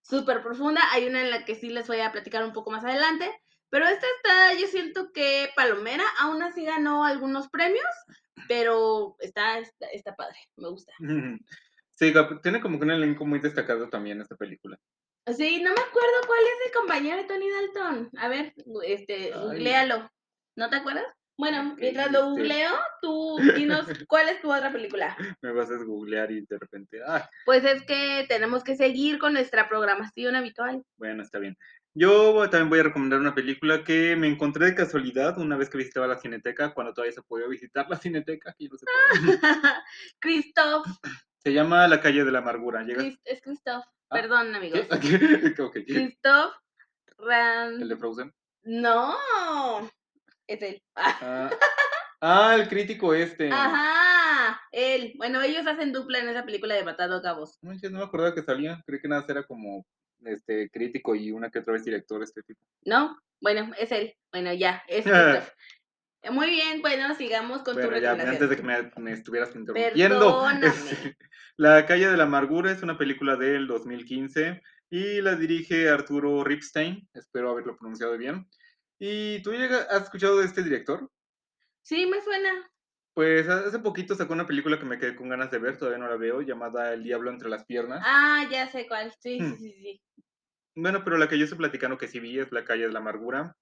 súper 0.09 0.43
profunda. 0.43 0.81
Hay 0.93 1.07
una 1.07 1.21
en 1.21 1.31
la 1.31 1.45
que 1.45 1.55
sí 1.55 1.69
les 1.69 1.87
voy 1.87 2.01
a 2.01 2.13
platicar 2.13 2.45
un 2.45 2.53
poco 2.53 2.71
más 2.71 2.85
adelante. 2.85 3.31
Pero 3.71 3.87
esta 3.87 4.07
está, 4.17 4.59
yo 4.59 4.67
siento 4.67 5.13
que 5.13 5.51
Palomera, 5.55 6.05
aún 6.21 6.43
así 6.43 6.65
ganó 6.65 7.05
algunos 7.05 7.49
premios, 7.49 7.85
pero 8.49 9.17
está, 9.19 9.59
está, 9.59 9.87
está 9.89 10.17
padre, 10.17 10.39
me 10.57 10.71
gusta. 10.71 10.95
Sí, 11.95 12.15
tiene 12.43 12.63
como 12.63 12.79
que 12.79 12.85
un 12.87 12.93
elenco 12.93 13.27
muy 13.27 13.41
destacado 13.41 13.91
también 13.91 14.23
esta 14.23 14.37
película. 14.37 14.79
Sí, 15.37 15.63
no 15.63 15.71
me 15.71 15.81
acuerdo 15.81 16.17
cuál 16.27 16.41
es 16.41 16.67
el 16.67 16.73
compañero 16.73 17.17
de 17.19 17.25
Tony 17.25 17.47
Dalton. 17.51 18.11
A 18.19 18.29
ver, 18.29 18.55
este, 18.85 19.33
Ay. 19.35 19.41
googlealo. 19.41 20.11
¿No 20.57 20.69
te 20.71 20.77
acuerdas? 20.77 21.05
Bueno, 21.37 21.77
mientras 21.79 22.11
lo 22.11 22.19
este. 22.19 22.31
googleo, 22.31 22.71
tú 23.01 23.37
dinos 23.55 23.87
cuál 24.09 24.29
es 24.29 24.41
tu 24.43 24.53
otra 24.53 24.73
película. 24.73 25.17
Me 25.41 25.53
vas 25.53 25.71
a 25.71 25.77
googlear 25.77 26.33
y 26.33 26.41
de 26.41 26.59
repente, 26.59 26.99
ah, 27.07 27.31
Pues 27.45 27.65
es 27.65 27.85
que 27.85 28.27
tenemos 28.29 28.65
que 28.65 28.75
seguir 28.77 29.19
con 29.21 29.35
nuestra 29.35 29.69
programación 29.69 30.35
habitual. 30.35 30.83
bueno, 30.97 31.23
está 31.23 31.39
bien. 31.39 31.57
Yo 31.95 32.49
también 32.51 32.71
voy 32.71 32.81
a 32.81 32.85
recomendar 32.85 33.19
una 33.19 33.35
película 33.35 33.83
que 33.83 34.15
me 34.15 34.29
encontré 34.29 34.67
de 34.67 34.75
casualidad 34.75 35.39
una 35.39 35.57
vez 35.57 35.69
que 35.71 35.79
visitaba 35.79 36.07
la 36.07 36.19
Cineteca, 36.19 36.75
cuando 36.75 36.93
todavía 36.93 37.13
se 37.13 37.23
podía 37.23 37.47
visitar 37.47 37.89
la 37.89 37.97
Cineteca, 37.99 38.55
que 38.59 38.69
no 38.69 38.77
se 38.77 38.87
puede. 38.87 39.39
Christoph, 40.21 40.87
Se 41.43 41.53
llama 41.53 41.87
La 41.89 42.01
calle 42.01 42.25
de 42.25 42.33
la 42.33 42.39
amargura. 42.39 42.83
¿Llegas? 42.83 43.07
Es 43.25 43.41
Christoph. 43.41 43.85
Ah, 44.11 44.15
Perdón, 44.17 44.55
amigos. 44.55 44.81
¿Qué? 45.01 45.55
Ok. 45.63 45.79
Christoph 45.87 46.53
Ran... 47.19 47.81
El 47.83 47.89
de 47.89 47.97
Frozen. 47.97 48.35
No, 48.65 49.17
es 50.47 50.63
él. 50.63 50.83
Ah, 50.95 51.51
ah, 52.21 52.55
el 52.55 52.69
crítico 52.69 53.15
este. 53.15 53.51
Ajá, 53.51 54.61
él. 54.73 55.15
Bueno, 55.17 55.41
ellos 55.41 55.67
hacen 55.67 55.93
dupla 55.93 56.19
en 56.19 56.29
esa 56.29 56.45
película 56.45 56.75
de 56.75 56.85
Matado 56.85 57.17
a 57.17 57.23
Cabos. 57.23 57.59
No 57.63 57.73
me 57.73 58.03
acordaba 58.03 58.35
que 58.35 58.43
salía. 58.43 58.83
Creí 58.87 59.01
que 59.01 59.09
nada 59.09 59.25
era 59.29 59.43
como 59.45 59.87
este 60.25 60.69
crítico 60.71 61.15
y 61.15 61.31
una 61.31 61.51
que 61.51 61.61
otra 61.61 61.75
vez 61.75 61.85
director 61.85 62.23
este 62.23 62.43
tipo. 62.43 62.61
¿No? 62.85 63.17
Bueno, 63.41 63.73
es 63.79 63.91
él. 63.93 64.15
Bueno, 64.33 64.53
ya, 64.53 64.83
es 64.89 65.05
Christoph. 65.05 65.49
Muy 66.31 66.51
bien, 66.51 66.83
bueno, 66.83 67.15
sigamos 67.15 67.63
con 67.63 67.77
tu 67.77 67.81
Bueno, 67.83 67.97
ya, 67.99 68.13
recomendación. 68.15 68.35
antes 68.35 68.51
de 68.51 68.57
que 68.57 68.63
me, 68.63 69.03
me 69.03 69.13
estuvieras 69.13 69.55
interrumpiendo. 69.55 70.19
Perdóname. 70.19 70.67
La 71.59 71.85
calle 71.87 72.07
de 72.07 72.17
la 72.17 72.23
amargura 72.23 72.71
es 72.71 72.85
una 72.85 72.97
película 72.97 73.35
del 73.35 73.67
2015 73.67 74.63
y 74.91 75.21
la 75.21 75.35
dirige 75.35 75.89
Arturo 75.89 76.45
Ripstein. 76.45 77.09
Espero 77.13 77.51
haberlo 77.51 77.77
pronunciado 77.77 78.17
bien. 78.17 78.49
¿Y 79.01 79.43
tú 79.43 79.51
has 79.51 80.03
escuchado 80.05 80.39
de 80.39 80.45
este 80.47 80.63
director? 80.63 81.11
Sí, 81.83 82.07
me 82.07 82.21
suena. 82.23 82.71
Pues 83.13 83.49
hace 83.49 83.81
poquito 83.81 84.15
sacó 84.15 84.35
una 84.35 84.47
película 84.47 84.79
que 84.79 84.85
me 84.85 85.01
quedé 85.01 85.17
con 85.17 85.29
ganas 85.29 85.51
de 85.51 85.59
ver, 85.59 85.77
todavía 85.77 85.99
no 85.99 86.09
la 86.09 86.17
veo, 86.17 86.43
llamada 86.43 86.95
El 86.95 87.03
Diablo 87.03 87.29
entre 87.29 87.49
las 87.49 87.65
piernas. 87.65 88.05
Ah, 88.07 88.47
ya 88.49 88.69
sé 88.69 88.87
cuál. 88.87 89.13
Sí, 89.19 89.41
sí, 89.41 89.43
Hmm. 89.43 89.57
sí, 89.57 89.73
sí. 89.73 90.03
Bueno, 90.77 91.03
pero 91.03 91.19
la 91.19 91.29
que 91.29 91.37
yo 91.37 91.43
estoy 91.43 91.59
platicando 91.59 91.99
que 91.99 92.07
sí 92.07 92.21
vi 92.21 92.39
es 92.39 92.53
La 92.53 92.65
calle 92.65 92.87
de 92.87 92.93
la 92.93 93.01
amargura. 93.01 93.57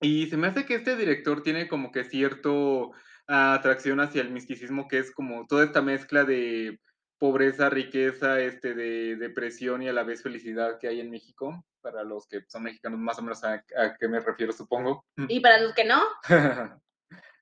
Y 0.00 0.28
se 0.28 0.38
me 0.38 0.46
hace 0.46 0.64
que 0.64 0.76
este 0.76 0.96
director 0.96 1.42
tiene 1.42 1.68
como 1.68 1.92
que 1.92 2.04
cierto 2.04 2.92
ah, 3.28 3.52
atracción 3.52 4.00
hacia 4.00 4.22
el 4.22 4.30
misticismo, 4.30 4.88
que 4.88 4.96
es 4.98 5.12
como 5.12 5.46
toda 5.46 5.64
esta 5.64 5.82
mezcla 5.82 6.24
de 6.24 6.80
pobreza, 7.22 7.70
riqueza, 7.70 8.40
este, 8.40 8.74
de 8.74 9.14
depresión 9.14 9.80
y 9.80 9.88
a 9.88 9.92
la 9.92 10.02
vez 10.02 10.24
felicidad 10.24 10.80
que 10.80 10.88
hay 10.88 10.98
en 10.98 11.08
México. 11.08 11.64
Para 11.80 12.02
los 12.02 12.26
que 12.26 12.40
son 12.48 12.64
mexicanos, 12.64 12.98
más 12.98 13.16
o 13.20 13.22
menos 13.22 13.44
a, 13.44 13.64
a 13.76 13.96
qué 13.96 14.08
me 14.08 14.18
refiero, 14.18 14.52
supongo. 14.52 15.04
Y 15.28 15.38
para 15.38 15.60
los 15.60 15.72
que 15.72 15.84
no, 15.84 16.02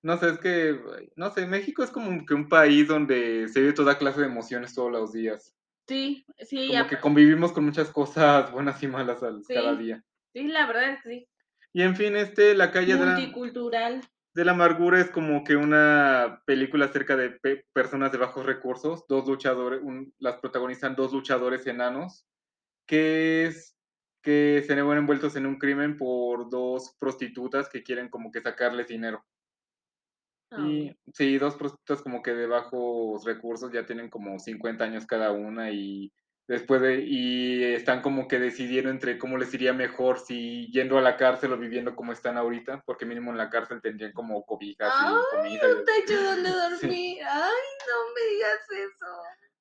No 0.03 0.19
sé, 0.19 0.29
es 0.31 0.39
que, 0.39 0.79
no 1.17 1.31
sé, 1.33 1.47
México 1.47 1.83
es 1.83 1.91
como 1.91 2.27
que 2.27 2.35
un 2.35 2.49
país 2.51 2.89
donde 2.89 3.49
se 3.49 3.61
vive 3.61 3.73
toda 3.73 3.97
clase 3.97 4.21
de 4.21 4.27
emociones 4.27 4.75
todos 4.75 4.93
los 4.93 5.13
días. 5.13 5.55
sí, 5.89 6.27
sí, 6.41 6.69
Como 6.69 6.73
ya- 6.73 6.87
que 6.89 6.99
convivimos 7.01 7.53
con 7.53 7.65
muchas 7.65 7.89
cosas 7.91 8.51
buenas 8.53 8.83
y 8.83 8.87
malas 8.87 9.23
al- 9.23 9.43
Sí. 9.45 9.55
cada 9.55 9.75
día. 9.77 10.05
sí, 10.35 10.43
la 10.49 10.67
verdad 10.67 10.99
sí. 11.05 11.27
Y 11.73 11.83
en 11.83 11.97
fin, 11.97 12.17
este, 12.17 12.55
La 12.55 12.71
calle 12.71 12.97
de 12.97 13.07
la, 13.07 13.13
Multicultural. 13.13 14.01
De 14.35 14.45
la 14.45 14.53
amargura 14.53 15.01
es 15.01 15.11
como 15.11 15.43
que 15.45 15.57
una 15.57 16.43
película 16.47 16.87
acerca 16.87 17.17
de 17.17 17.31
pe- 17.31 17.65
personas 17.73 18.13
de 18.13 18.19
bajos 18.19 18.47
recursos, 18.47 19.05
dos 19.09 19.27
luchadores, 19.27 19.81
un- 19.83 20.15
las 20.19 20.37
protagonizan 20.37 20.95
dos 20.95 21.13
luchadores 21.13 21.67
enanos, 21.67 22.27
que 22.87 23.47
es 23.47 23.77
que 24.23 24.63
se 24.67 24.75
ven 24.75 24.99
envueltos 24.99 25.35
en 25.37 25.47
un 25.47 25.59
crimen 25.59 25.97
por 25.97 26.51
dos 26.51 26.95
prostitutas 26.99 27.69
que 27.69 27.83
quieren 27.83 28.09
como 28.09 28.31
que 28.31 28.43
sacarles 28.43 28.89
dinero. 28.89 29.25
Y 30.59 30.95
sí, 31.15 31.39
dos 31.39 31.55
prostitutas 31.55 32.03
como 32.03 32.23
que 32.23 32.33
de 32.33 32.47
bajos 32.47 33.25
recursos 33.25 33.71
ya 33.73 33.87
tienen 33.87 34.11
como 34.11 34.39
50 34.39 34.85
años 34.85 35.07
cada 35.07 35.31
una 35.31 35.71
y 35.71 36.13
después 36.49 36.81
de, 36.83 37.01
y 37.07 37.63
están 37.65 38.03
como 38.03 38.27
que 38.29 38.39
decidieron 38.39 38.91
entre 38.93 39.19
cómo 39.19 39.39
les 39.39 39.53
iría 39.55 39.73
mejor 39.73 40.19
si 40.19 40.67
yendo 40.73 40.99
a 40.99 41.01
la 41.03 41.17
cárcel 41.17 41.53
o 41.53 41.59
viviendo 41.59 41.95
como 41.95 42.13
están 42.13 42.37
ahorita, 42.37 42.83
porque 42.87 43.07
mínimo 43.07 43.31
en 43.31 43.39
la 43.39 43.51
cárcel 43.51 43.81
tendrían 43.81 44.13
como 44.13 44.45
cobijas 44.45 44.93
y 45.01 45.05
Ay, 45.05 45.13
comida. 45.31 45.69
y- 45.69 45.73
un 45.73 45.85
techo 45.85 46.23
donde 46.23 46.51
Sí. 46.81 46.87
dormir. 46.87 47.19
Ay, 47.29 47.69
no 47.89 48.15
me 48.15 48.33
digas 48.35 48.61
eso. 48.71 49.07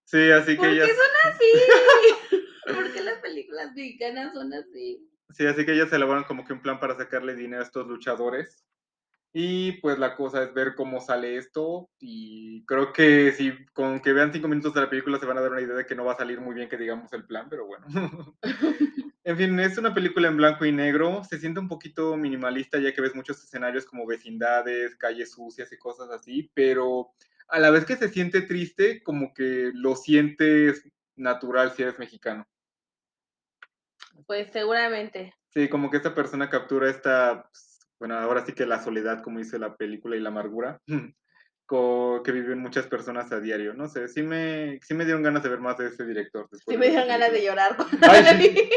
Sí, 0.06 0.32
así 0.32 0.56
¿Por 0.56 0.66
que 0.66 0.72
qué 0.72 0.84
ellas, 0.84 0.90
son 0.98 1.32
así? 1.32 2.44
¿Por 2.76 2.92
qué 2.94 3.02
las 3.02 3.20
películas 3.20 3.74
mexicanas 3.76 4.34
son 4.34 4.52
así? 4.54 5.06
sí, 5.32 5.46
así 5.46 5.64
que 5.66 5.74
ellas 5.74 5.94
elaboran 5.94 6.24
como 6.24 6.44
que 6.46 6.54
un 6.54 6.62
plan 6.62 6.80
para 6.80 6.96
sacarle 6.98 7.36
dinero 7.36 7.62
a 7.62 7.66
estos 7.66 7.86
luchadores. 7.88 8.66
Y 9.32 9.74
pues 9.74 10.00
la 10.00 10.16
cosa 10.16 10.42
es 10.42 10.54
ver 10.54 10.74
cómo 10.74 11.00
sale 11.02 11.38
esto 11.38 11.90
y 12.00 12.66
creo 12.66 12.92
que 12.92 13.32
si 13.32 13.54
con 13.74 14.00
que 14.00 14.12
vean 14.12 14.34
cinco 14.34 14.48
minutos 14.48 14.74
de 14.74 14.82
la 14.82 14.90
película 14.90 15.20
se 15.20 15.28
van 15.28 15.38
a 15.38 15.42
dar 15.42 15.52
una 15.52 15.62
idea 15.62 15.76
de 15.76 15.86
que 15.86 15.94
no 15.94 16.04
va 16.04 16.14
a 16.14 16.18
salir 16.18 16.42
muy 16.42 16.56
bien 16.56 16.68
que 16.68 16.78
digamos 16.78 17.14
el 17.14 17.26
plan, 17.26 17.48
pero 17.48 17.68
bueno. 17.68 17.86
en 19.24 19.38
fin, 19.38 19.60
es 19.60 19.78
una 19.78 19.94
película 19.94 20.30
en 20.30 20.38
blanco 20.38 20.66
y 20.66 20.72
negro, 20.72 21.24
se 21.24 21.38
siente 21.38 21.60
un 21.60 21.68
poquito 21.68 22.18
minimalista 22.18 22.80
ya 22.80 22.92
que 22.92 23.02
ves 23.02 23.14
muchos 23.14 23.44
escenarios 23.44 23.86
como 23.86 24.08
vecindades, 24.08 24.96
calles 24.96 25.32
sucias 25.32 25.72
y 25.72 25.78
cosas 25.78 26.10
así, 26.10 26.50
pero 26.56 27.12
a 27.50 27.60
la 27.60 27.70
vez 27.70 27.86
que 27.86 27.98
se 27.98 28.10
siente 28.10 28.42
triste, 28.42 29.04
como 29.04 29.34
que 29.34 29.72
lo 29.76 29.96
sientes 29.96 30.90
natural 31.16 31.72
si 31.72 31.84
eres 31.84 32.00
mexicano. 32.00 32.48
Pues 34.26 34.52
seguramente. 34.52 35.34
Sí, 35.50 35.68
como 35.68 35.90
que 35.90 35.98
esta 35.98 36.14
persona 36.14 36.50
captura 36.50 36.90
esta, 36.90 37.44
pues, 37.52 37.69
bueno, 38.00 38.18
ahora 38.18 38.46
sí 38.46 38.54
que 38.54 38.66
la 38.66 38.82
soledad, 38.82 39.22
como 39.22 39.40
dice 39.40 39.60
la 39.60 39.76
película, 39.76 40.16
y 40.16 40.20
la 40.22 40.30
amargura, 40.30 40.80
que 41.68 42.32
viven 42.32 42.60
muchas 42.60 42.88
personas 42.88 43.32
a 43.32 43.40
diario. 43.40 43.74
No 43.76 43.88
sé, 43.88 44.08
sí 44.08 44.24
me, 44.24 44.80
sí 44.82 44.94
me 44.96 45.06
dieron 45.06 45.22
ganas 45.24 45.44
de 45.44 45.50
ver 45.50 45.60
más 45.60 45.78
de 45.78 45.88
ese 45.88 46.06
director. 46.06 46.48
después 46.52 46.74
Sí 46.76 46.80
me 46.80 46.90
dieron 46.90 47.08
ganas 47.08 47.32
de 47.32 47.44
llorar. 47.46 47.76
cuando 47.76 47.98
Ay, 48.10 48.24
la 48.24 48.32
sí. 48.32 48.38
vi. 48.50 48.70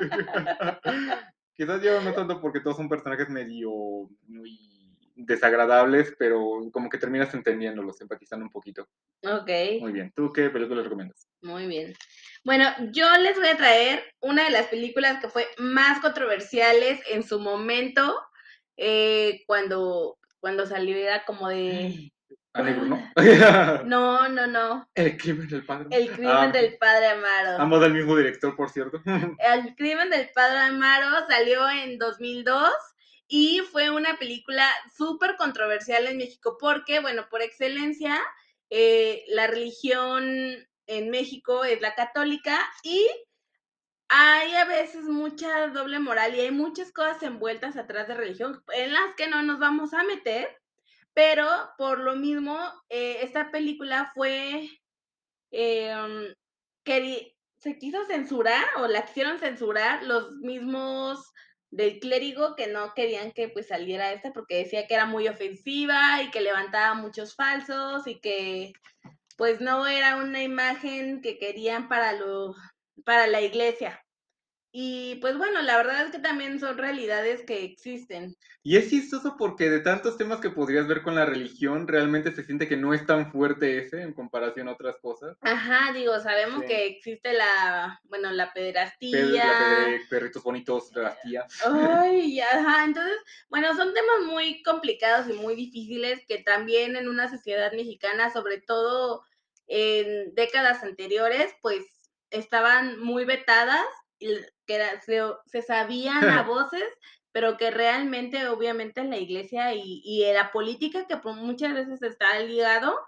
Quizás 1.54 1.82
yo 1.82 2.00
no 2.00 2.14
tanto 2.14 2.40
porque 2.40 2.60
todos 2.60 2.76
son 2.78 2.88
personajes 2.88 3.28
medio 3.28 3.70
muy 4.26 4.58
desagradables, 5.14 6.14
pero 6.18 6.40
como 6.72 6.88
que 6.88 6.96
terminas 6.96 7.34
entendiéndolos, 7.34 8.00
empatizando 8.00 8.46
un 8.46 8.50
poquito. 8.50 8.88
Ok, 9.22 9.50
Muy 9.80 9.92
bien. 9.92 10.10
¿Tú 10.16 10.32
qué 10.32 10.48
película 10.48 10.82
recomiendas? 10.82 11.28
muy 11.42 11.66
bien. 11.66 11.92
Bueno, 12.44 12.64
yo 12.92 13.06
les 13.18 13.36
voy 13.38 13.48
a 13.48 13.56
traer 13.58 14.02
una 14.20 14.44
de 14.44 14.50
las 14.50 14.68
películas 14.68 15.20
que 15.20 15.28
fue 15.28 15.46
más 15.58 16.00
controversiales 16.00 17.00
en 17.10 17.22
su 17.22 17.38
momento, 17.38 18.18
eh, 18.82 19.44
cuando, 19.46 20.18
cuando 20.40 20.64
salió, 20.66 20.96
era 20.96 21.24
como 21.26 21.48
de... 21.50 22.10
Annie 22.54 22.72
Bruno. 22.72 23.12
No, 23.84 24.28
no, 24.28 24.46
no. 24.46 24.88
El 24.94 25.18
crimen 25.18 25.46
del 25.48 25.64
padre. 25.66 25.86
El 25.90 26.10
crimen 26.10 26.34
Ah, 26.34 26.48
del 26.48 26.78
padre 26.78 27.08
Amaro. 27.08 27.62
Ambos 27.62 27.80
del 27.82 27.92
mismo 27.92 28.16
director, 28.16 28.56
por 28.56 28.70
cierto. 28.70 29.02
El 29.38 29.76
crimen 29.76 30.08
del 30.08 30.30
padre 30.34 30.58
Amaro 30.58 31.26
salió 31.28 31.68
en 31.68 31.98
2002 31.98 32.72
y 33.28 33.60
fue 33.70 33.90
una 33.90 34.16
película 34.18 34.66
súper 34.96 35.36
controversial 35.36 36.06
en 36.06 36.16
México 36.16 36.56
porque, 36.58 37.00
bueno, 37.00 37.28
por 37.30 37.42
excelencia, 37.42 38.18
eh, 38.70 39.24
la 39.28 39.46
religión 39.46 40.24
en 40.86 41.10
México 41.10 41.64
es 41.64 41.80
la 41.82 41.94
católica 41.94 42.58
y 42.82 43.06
hay 44.10 44.54
a 44.56 44.64
veces 44.66 45.04
mucha 45.04 45.68
doble 45.68 46.00
moral 46.00 46.34
y 46.34 46.40
hay 46.40 46.50
muchas 46.52 46.92
cosas 46.92 47.22
envueltas 47.22 47.76
atrás 47.76 48.08
de 48.08 48.14
religión 48.14 48.62
en 48.74 48.92
las 48.94 49.14
que 49.16 49.28
no 49.28 49.42
nos 49.42 49.60
vamos 49.60 49.94
a 49.94 50.04
meter, 50.04 50.48
pero 51.14 51.46
por 51.78 52.00
lo 52.00 52.16
mismo, 52.16 52.58
eh, 52.90 53.18
esta 53.22 53.50
película 53.52 54.12
fue... 54.14 54.68
eh, 55.52 56.34
queri- 56.84 57.36
se 57.58 57.78
quiso 57.78 58.04
censurar 58.06 58.64
o 58.78 58.86
la 58.88 59.04
quisieron 59.06 59.38
censurar 59.38 60.02
los 60.04 60.32
mismos 60.38 61.32
del 61.70 62.00
clérigo 62.00 62.56
que 62.56 62.66
no 62.68 62.94
querían 62.94 63.32
que 63.32 63.48
pues 63.48 63.68
saliera 63.68 64.12
esta 64.12 64.32
porque 64.32 64.56
decía 64.58 64.86
que 64.86 64.94
era 64.94 65.06
muy 65.06 65.28
ofensiva 65.28 66.22
y 66.22 66.30
que 66.30 66.40
levantaba 66.40 66.94
muchos 66.94 67.34
falsos 67.36 68.06
y 68.06 68.20
que 68.20 68.72
pues 69.36 69.60
no 69.60 69.86
era 69.86 70.16
una 70.16 70.42
imagen 70.42 71.22
que 71.22 71.38
querían 71.38 71.88
para 71.88 72.12
lo 72.14 72.54
para 73.04 73.26
la 73.26 73.40
iglesia. 73.40 74.04
Y 74.72 75.16
pues 75.16 75.36
bueno, 75.36 75.62
la 75.62 75.76
verdad 75.78 76.06
es 76.06 76.12
que 76.12 76.20
también 76.20 76.60
son 76.60 76.78
realidades 76.78 77.42
que 77.42 77.64
existen. 77.64 78.36
Y 78.62 78.76
es 78.76 78.88
chistoso 78.88 79.34
porque 79.36 79.68
de 79.68 79.80
tantos 79.80 80.16
temas 80.16 80.38
que 80.38 80.50
podrías 80.50 80.86
ver 80.86 81.02
con 81.02 81.16
la 81.16 81.26
religión, 81.26 81.88
realmente 81.88 82.30
se 82.30 82.44
siente 82.44 82.68
que 82.68 82.76
no 82.76 82.94
es 82.94 83.04
tan 83.04 83.32
fuerte 83.32 83.78
ese 83.78 84.00
en 84.02 84.12
comparación 84.12 84.68
a 84.68 84.72
otras 84.74 84.94
cosas. 85.02 85.36
Ajá, 85.40 85.92
digo, 85.92 86.20
sabemos 86.20 86.60
Sí. 86.60 86.66
que 86.68 86.86
existe 86.86 87.32
la, 87.32 88.00
bueno, 88.04 88.30
la 88.30 88.52
pederastía. 88.52 89.10
Pedro, 89.10 89.34
la 89.34 89.58
pedre- 89.58 90.06
perritos 90.08 90.42
bonitos 90.44 90.92
de 90.92 91.02
las 91.02 91.20
tías. 91.20 91.60
Ay, 91.64 92.38
ajá, 92.38 92.84
entonces, 92.84 93.16
bueno, 93.48 93.74
son 93.74 93.92
temas 93.92 94.20
muy 94.32 94.62
complicados 94.62 95.28
y 95.28 95.32
muy 95.32 95.56
difíciles 95.56 96.24
que 96.28 96.38
también 96.44 96.94
en 96.94 97.08
una 97.08 97.28
sociedad 97.28 97.72
mexicana, 97.72 98.32
sobre 98.32 98.60
todo 98.60 99.24
en 99.66 100.32
décadas 100.36 100.84
anteriores, 100.84 101.52
pues 101.60 101.99
estaban 102.30 103.00
muy 103.00 103.24
vetadas, 103.24 103.86
que 104.18 104.74
era- 104.74 105.00
se, 105.00 105.20
se 105.46 105.62
sabían 105.62 106.28
a 106.28 106.42
voces, 106.42 106.84
pero 107.32 107.56
que 107.56 107.70
realmente, 107.70 108.48
obviamente, 108.48 109.00
en 109.00 109.10
la 109.10 109.18
iglesia 109.18 109.74
y, 109.74 110.24
la 110.32 110.52
política, 110.52 111.06
que 111.06 111.16
por 111.16 111.34
muchas 111.34 111.74
veces 111.74 112.02
está 112.02 112.38
ligado, 112.40 112.98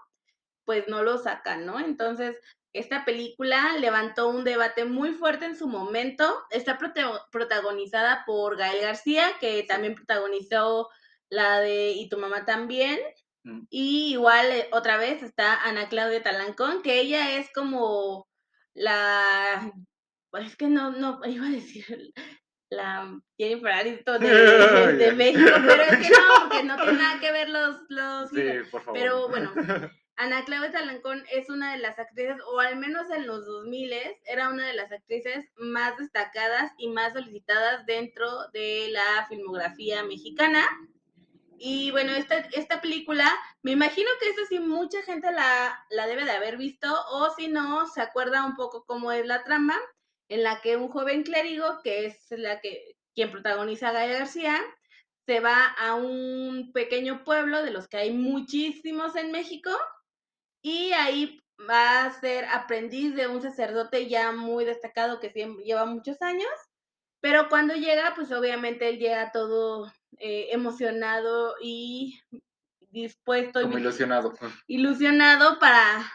pues 0.65 0.87
no 0.87 1.03
lo 1.03 1.17
sacan, 1.17 1.65
¿no? 1.65 1.79
Entonces, 1.79 2.37
esta 2.71 3.05
película 3.05 3.77
levantó 3.77 4.29
un 4.29 4.43
debate 4.43 4.85
muy 4.85 5.11
fuerte 5.11 5.45
en 5.45 5.57
su 5.57 5.67
momento. 5.67 6.43
Está 6.49 6.79
protagonizada 7.31 8.23
por 8.25 8.57
Gael 8.57 8.81
García, 8.81 9.25
que 9.39 9.63
también 9.63 9.95
protagonizó 9.95 10.89
la 11.29 11.59
de 11.59 11.91
Y 11.91 12.09
tu 12.09 12.17
mamá 12.17 12.45
también. 12.45 12.99
Mm. 13.43 13.61
Y 13.69 14.13
igual 14.13 14.51
eh, 14.51 14.69
otra 14.71 14.97
vez 14.97 15.21
está 15.21 15.61
Ana 15.63 15.89
Claudia 15.89 16.23
Talancón, 16.23 16.81
que 16.81 16.99
ella 16.99 17.37
es 17.37 17.51
como 17.53 18.27
la, 18.73 19.71
pues 20.29 20.47
es 20.47 20.55
que 20.55 20.67
no, 20.67 20.91
no, 20.91 21.21
iba 21.25 21.45
a 21.45 21.51
decir 21.51 22.13
la 22.69 23.19
Jennifer 23.37 23.71
Aniston 23.71 24.21
de, 24.21 24.93
de. 24.97 25.11
México, 25.13 25.51
pero 25.67 25.83
es 25.83 25.97
que 25.99 26.09
no, 26.09 26.17
porque 26.41 26.63
no 26.63 26.75
tiene 26.77 26.93
nada 26.93 27.19
que 27.19 27.31
ver 27.31 27.49
los, 27.49 27.77
los 27.89 28.29
Sí, 28.31 28.41
por 28.71 28.81
favor. 28.81 28.99
Pero 28.99 29.29
bueno, 29.29 29.53
Ana 30.15 30.43
Claudia 30.45 30.71
Talancón 30.71 31.23
es 31.31 31.49
una 31.49 31.73
de 31.73 31.79
las 31.79 31.97
actrices, 31.97 32.37
o 32.47 32.59
al 32.59 32.77
menos 32.77 33.09
en 33.09 33.25
los 33.25 33.45
2000 33.45 33.93
era 34.25 34.49
una 34.49 34.67
de 34.67 34.73
las 34.73 34.91
actrices 34.91 35.45
más 35.55 35.97
destacadas 35.97 36.71
y 36.77 36.89
más 36.89 37.13
solicitadas 37.13 37.85
dentro 37.85 38.27
de 38.53 38.89
la 38.91 39.25
filmografía 39.27 40.03
mexicana. 40.03 40.65
Y 41.65 41.91
bueno, 41.91 42.11
esta, 42.11 42.39
esta 42.51 42.81
película, 42.81 43.25
me 43.61 43.71
imagino 43.71 44.09
que 44.19 44.27
esta 44.27 44.41
sí 44.49 44.59
mucha 44.59 45.01
gente 45.03 45.31
la, 45.31 45.85
la 45.91 46.07
debe 46.07 46.25
de 46.25 46.31
haber 46.31 46.57
visto, 46.57 46.93
o 47.09 47.33
si 47.37 47.47
no, 47.47 47.87
se 47.87 48.01
acuerda 48.01 48.45
un 48.45 48.57
poco 48.57 48.83
cómo 48.85 49.13
es 49.13 49.25
la 49.25 49.45
trama, 49.45 49.79
en 50.27 50.43
la 50.43 50.59
que 50.59 50.75
un 50.75 50.89
joven 50.89 51.23
clérigo, 51.23 51.79
que 51.81 52.07
es 52.07 52.17
la 52.31 52.59
que 52.59 52.97
quien 53.15 53.31
protagoniza 53.31 53.87
a 53.87 53.91
Gael 53.93 54.11
García, 54.11 54.59
se 55.25 55.39
va 55.39 55.67
a 55.79 55.95
un 55.95 56.73
pequeño 56.73 57.23
pueblo 57.23 57.63
de 57.63 57.71
los 57.71 57.87
que 57.87 57.95
hay 57.95 58.11
muchísimos 58.11 59.15
en 59.15 59.31
México 59.31 59.71
y 60.61 60.91
ahí 60.91 61.39
va 61.69 62.03
a 62.03 62.19
ser 62.19 62.43
aprendiz 62.43 63.15
de 63.15 63.27
un 63.27 63.41
sacerdote 63.41 64.09
ya 64.09 64.33
muy 64.33 64.65
destacado 64.65 65.21
que 65.21 65.29
lleva 65.63 65.85
muchos 65.85 66.21
años, 66.21 66.51
pero 67.21 67.47
cuando 67.47 67.73
llega, 67.73 68.15
pues 68.15 68.33
obviamente 68.33 68.89
él 68.89 68.99
llega 68.99 69.31
todo 69.31 69.89
eh, 70.19 70.47
emocionado 70.51 71.55
y 71.61 72.19
dispuesto 72.91 73.59
y 73.59 73.63
Como 73.63 73.77
ilusionado. 73.79 74.33
ilusionado 74.67 75.59
para 75.59 76.11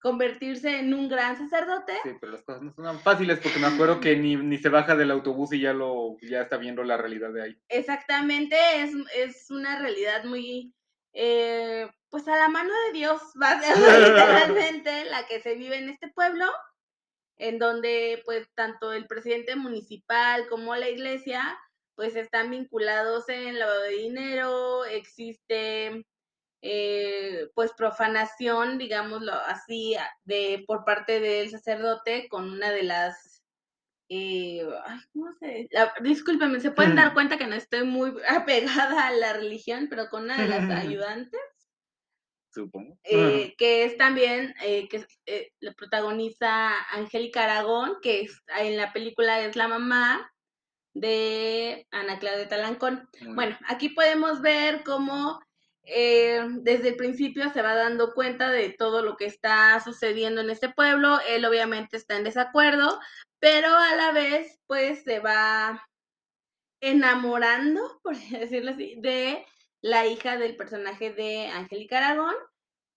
convertirse 0.00 0.78
en 0.80 0.92
un 0.94 1.08
gran 1.08 1.36
sacerdote. 1.38 1.92
Sí, 2.02 2.10
pero 2.20 2.32
las 2.32 2.42
cosas 2.42 2.62
no 2.62 2.72
son 2.74 2.84
tan 2.84 2.98
fáciles 3.00 3.38
porque 3.40 3.60
me 3.60 3.68
acuerdo 3.68 4.00
que 4.00 4.16
ni, 4.16 4.34
ni 4.36 4.58
se 4.58 4.68
baja 4.68 4.96
del 4.96 5.12
autobús 5.12 5.52
y 5.52 5.60
ya 5.60 5.72
lo 5.72 6.16
ya 6.22 6.42
está 6.42 6.56
viendo 6.56 6.82
la 6.82 6.96
realidad 6.96 7.32
de 7.32 7.42
ahí. 7.42 7.56
Exactamente, 7.68 8.56
es, 8.80 8.92
es 9.14 9.50
una 9.50 9.78
realidad 9.78 10.24
muy, 10.24 10.74
eh, 11.12 11.88
pues 12.08 12.26
a 12.26 12.36
la 12.36 12.48
mano 12.48 12.72
de 12.86 12.98
Dios, 12.98 13.22
va 13.40 13.50
a 13.52 13.60
ser 13.62 13.76
literalmente 14.00 15.04
la 15.04 15.24
que 15.26 15.40
se 15.40 15.54
vive 15.54 15.76
en 15.78 15.90
este 15.90 16.08
pueblo, 16.08 16.46
en 17.36 17.60
donde 17.60 18.22
pues 18.24 18.48
tanto 18.54 18.92
el 18.92 19.06
presidente 19.06 19.54
municipal 19.54 20.48
como 20.48 20.74
la 20.74 20.88
iglesia 20.88 21.56
pues 21.94 22.16
están 22.16 22.50
vinculados 22.50 23.28
en 23.28 23.58
lavado 23.58 23.82
de 23.82 23.90
dinero, 23.90 24.84
existe 24.84 26.04
eh, 26.62 27.48
pues 27.54 27.72
profanación, 27.72 28.78
digámoslo 28.78 29.32
así, 29.32 29.96
de 30.24 30.64
por 30.66 30.84
parte 30.84 31.20
del 31.20 31.50
sacerdote 31.50 32.28
con 32.28 32.50
una 32.50 32.70
de 32.70 32.84
las 32.84 33.42
eh, 34.14 34.62
ay, 34.84 34.98
¿cómo 35.12 35.32
se? 35.40 35.68
La, 35.70 35.94
discúlpeme, 36.02 36.60
se 36.60 36.70
pueden 36.70 36.96
dar 36.96 37.14
cuenta 37.14 37.38
que 37.38 37.46
no 37.46 37.54
estoy 37.54 37.84
muy 37.84 38.12
apegada 38.28 39.06
a 39.06 39.12
la 39.12 39.32
religión, 39.32 39.86
pero 39.88 40.08
con 40.10 40.24
una 40.24 40.36
de 40.40 40.48
las 40.48 40.70
ayudantes. 40.86 41.40
Supongo. 42.52 42.98
Eh, 43.04 43.54
que 43.56 43.84
es 43.84 43.96
también, 43.96 44.54
eh, 44.62 44.86
que 44.88 45.06
eh, 45.24 45.52
le 45.60 45.72
protagoniza 45.72 46.70
Angélica 46.90 47.44
Aragón, 47.44 47.96
que 48.02 48.22
es, 48.22 48.42
en 48.58 48.76
la 48.76 48.92
película 48.92 49.40
es 49.40 49.56
la 49.56 49.68
mamá 49.68 50.30
de 50.94 51.86
Ana 51.90 52.18
Claudia 52.18 52.48
Talancón. 52.48 53.08
Bueno, 53.34 53.56
aquí 53.68 53.90
podemos 53.90 54.40
ver 54.40 54.82
cómo 54.84 55.40
eh, 55.84 56.46
desde 56.60 56.90
el 56.90 56.96
principio 56.96 57.50
se 57.50 57.62
va 57.62 57.74
dando 57.74 58.14
cuenta 58.14 58.50
de 58.50 58.70
todo 58.70 59.02
lo 59.02 59.16
que 59.16 59.26
está 59.26 59.80
sucediendo 59.80 60.40
en 60.40 60.50
este 60.50 60.68
pueblo. 60.68 61.18
Él 61.28 61.44
obviamente 61.44 61.96
está 61.96 62.16
en 62.16 62.24
desacuerdo, 62.24 63.00
pero 63.38 63.68
a 63.68 63.94
la 63.96 64.12
vez 64.12 64.60
pues 64.66 65.02
se 65.02 65.18
va 65.18 65.88
enamorando, 66.80 68.00
por 68.02 68.16
decirlo 68.16 68.72
así, 68.72 68.96
de 68.98 69.44
la 69.80 70.06
hija 70.06 70.36
del 70.36 70.56
personaje 70.56 71.12
de 71.12 71.48
Angélica 71.48 71.98
Aragón. 71.98 72.34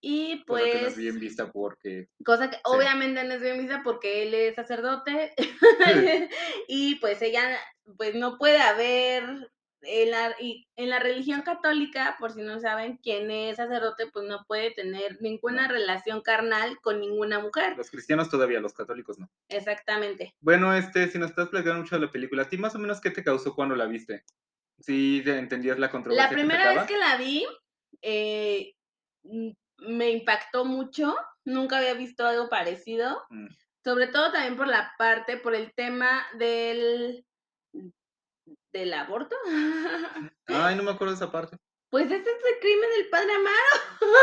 Y 0.00 0.44
Cosa 0.44 0.64
que 0.64 0.74
no 0.74 0.80
pues, 0.80 0.92
es 0.92 0.96
bien 0.98 1.20
vista 1.20 1.52
porque 1.52 2.08
cosa 2.24 2.50
que 2.50 2.58
obviamente 2.64 3.24
no 3.24 3.34
es 3.34 3.40
bien 3.40 3.58
vista 3.58 3.82
porque 3.82 4.22
él 4.22 4.34
es 4.34 4.54
sacerdote 4.54 5.32
y 6.68 6.96
pues 6.96 7.20
ella, 7.22 7.58
pues 7.96 8.14
no 8.14 8.38
puede 8.38 8.58
haber 8.58 9.50
en 9.82 10.10
la, 10.10 10.34
y 10.40 10.66
en 10.76 10.90
la 10.90 10.98
religión 10.98 11.42
católica, 11.42 12.16
por 12.18 12.32
si 12.32 12.42
no 12.42 12.58
saben, 12.60 12.96
quien 12.98 13.30
es 13.30 13.56
sacerdote, 13.56 14.06
pues 14.12 14.26
no 14.26 14.44
puede 14.46 14.72
tener 14.72 15.18
ninguna 15.20 15.68
relación 15.68 16.22
carnal 16.22 16.78
con 16.80 17.00
ninguna 17.00 17.38
mujer. 17.40 17.76
los 17.76 17.90
cristianos 17.90 18.28
todavía, 18.30 18.60
los 18.60 18.74
católicos 18.74 19.18
no. 19.18 19.30
Exactamente. 19.48 20.34
Bueno, 20.40 20.74
este, 20.74 21.08
si 21.08 21.18
nos 21.18 21.30
estás 21.30 21.48
platicando 21.48 21.82
mucho 21.82 21.96
de 21.96 22.06
la 22.06 22.10
película, 22.12 22.42
¿a 22.42 22.48
ti 22.48 22.56
más 22.58 22.74
o 22.74 22.78
menos 22.78 23.00
qué 23.00 23.10
te 23.10 23.24
causó 23.24 23.54
cuando 23.54 23.76
la 23.76 23.86
viste? 23.86 24.24
¿Sí 24.80 25.22
te 25.24 25.38
entendías 25.38 25.78
la 25.78 25.90
controversia 25.90 26.28
La 26.30 26.34
primera 26.34 26.72
que 26.72 26.78
vez 26.78 26.86
que 26.86 26.96
la 26.98 27.16
vi, 27.16 27.46
eh, 28.02 28.74
m- 29.24 29.54
me 29.78 30.10
impactó 30.10 30.64
mucho. 30.64 31.16
Nunca 31.44 31.78
había 31.78 31.94
visto 31.94 32.26
algo 32.26 32.48
parecido. 32.48 33.24
Mm. 33.30 33.48
Sobre 33.84 34.08
todo 34.08 34.32
también 34.32 34.56
por 34.56 34.66
la 34.66 34.92
parte, 34.98 35.36
por 35.36 35.54
el 35.54 35.72
tema 35.74 36.26
del, 36.38 37.24
del 38.72 38.92
aborto. 38.94 39.36
Ay, 40.48 40.74
no 40.76 40.82
me 40.82 40.90
acuerdo 40.90 41.12
de 41.12 41.16
esa 41.16 41.30
parte. 41.30 41.56
Pues 41.88 42.06
ese 42.06 42.16
es 42.16 42.26
el 42.26 42.60
crimen 42.60 42.90
del 42.98 43.08
padre 43.08 43.32
Amaro. 43.32 44.14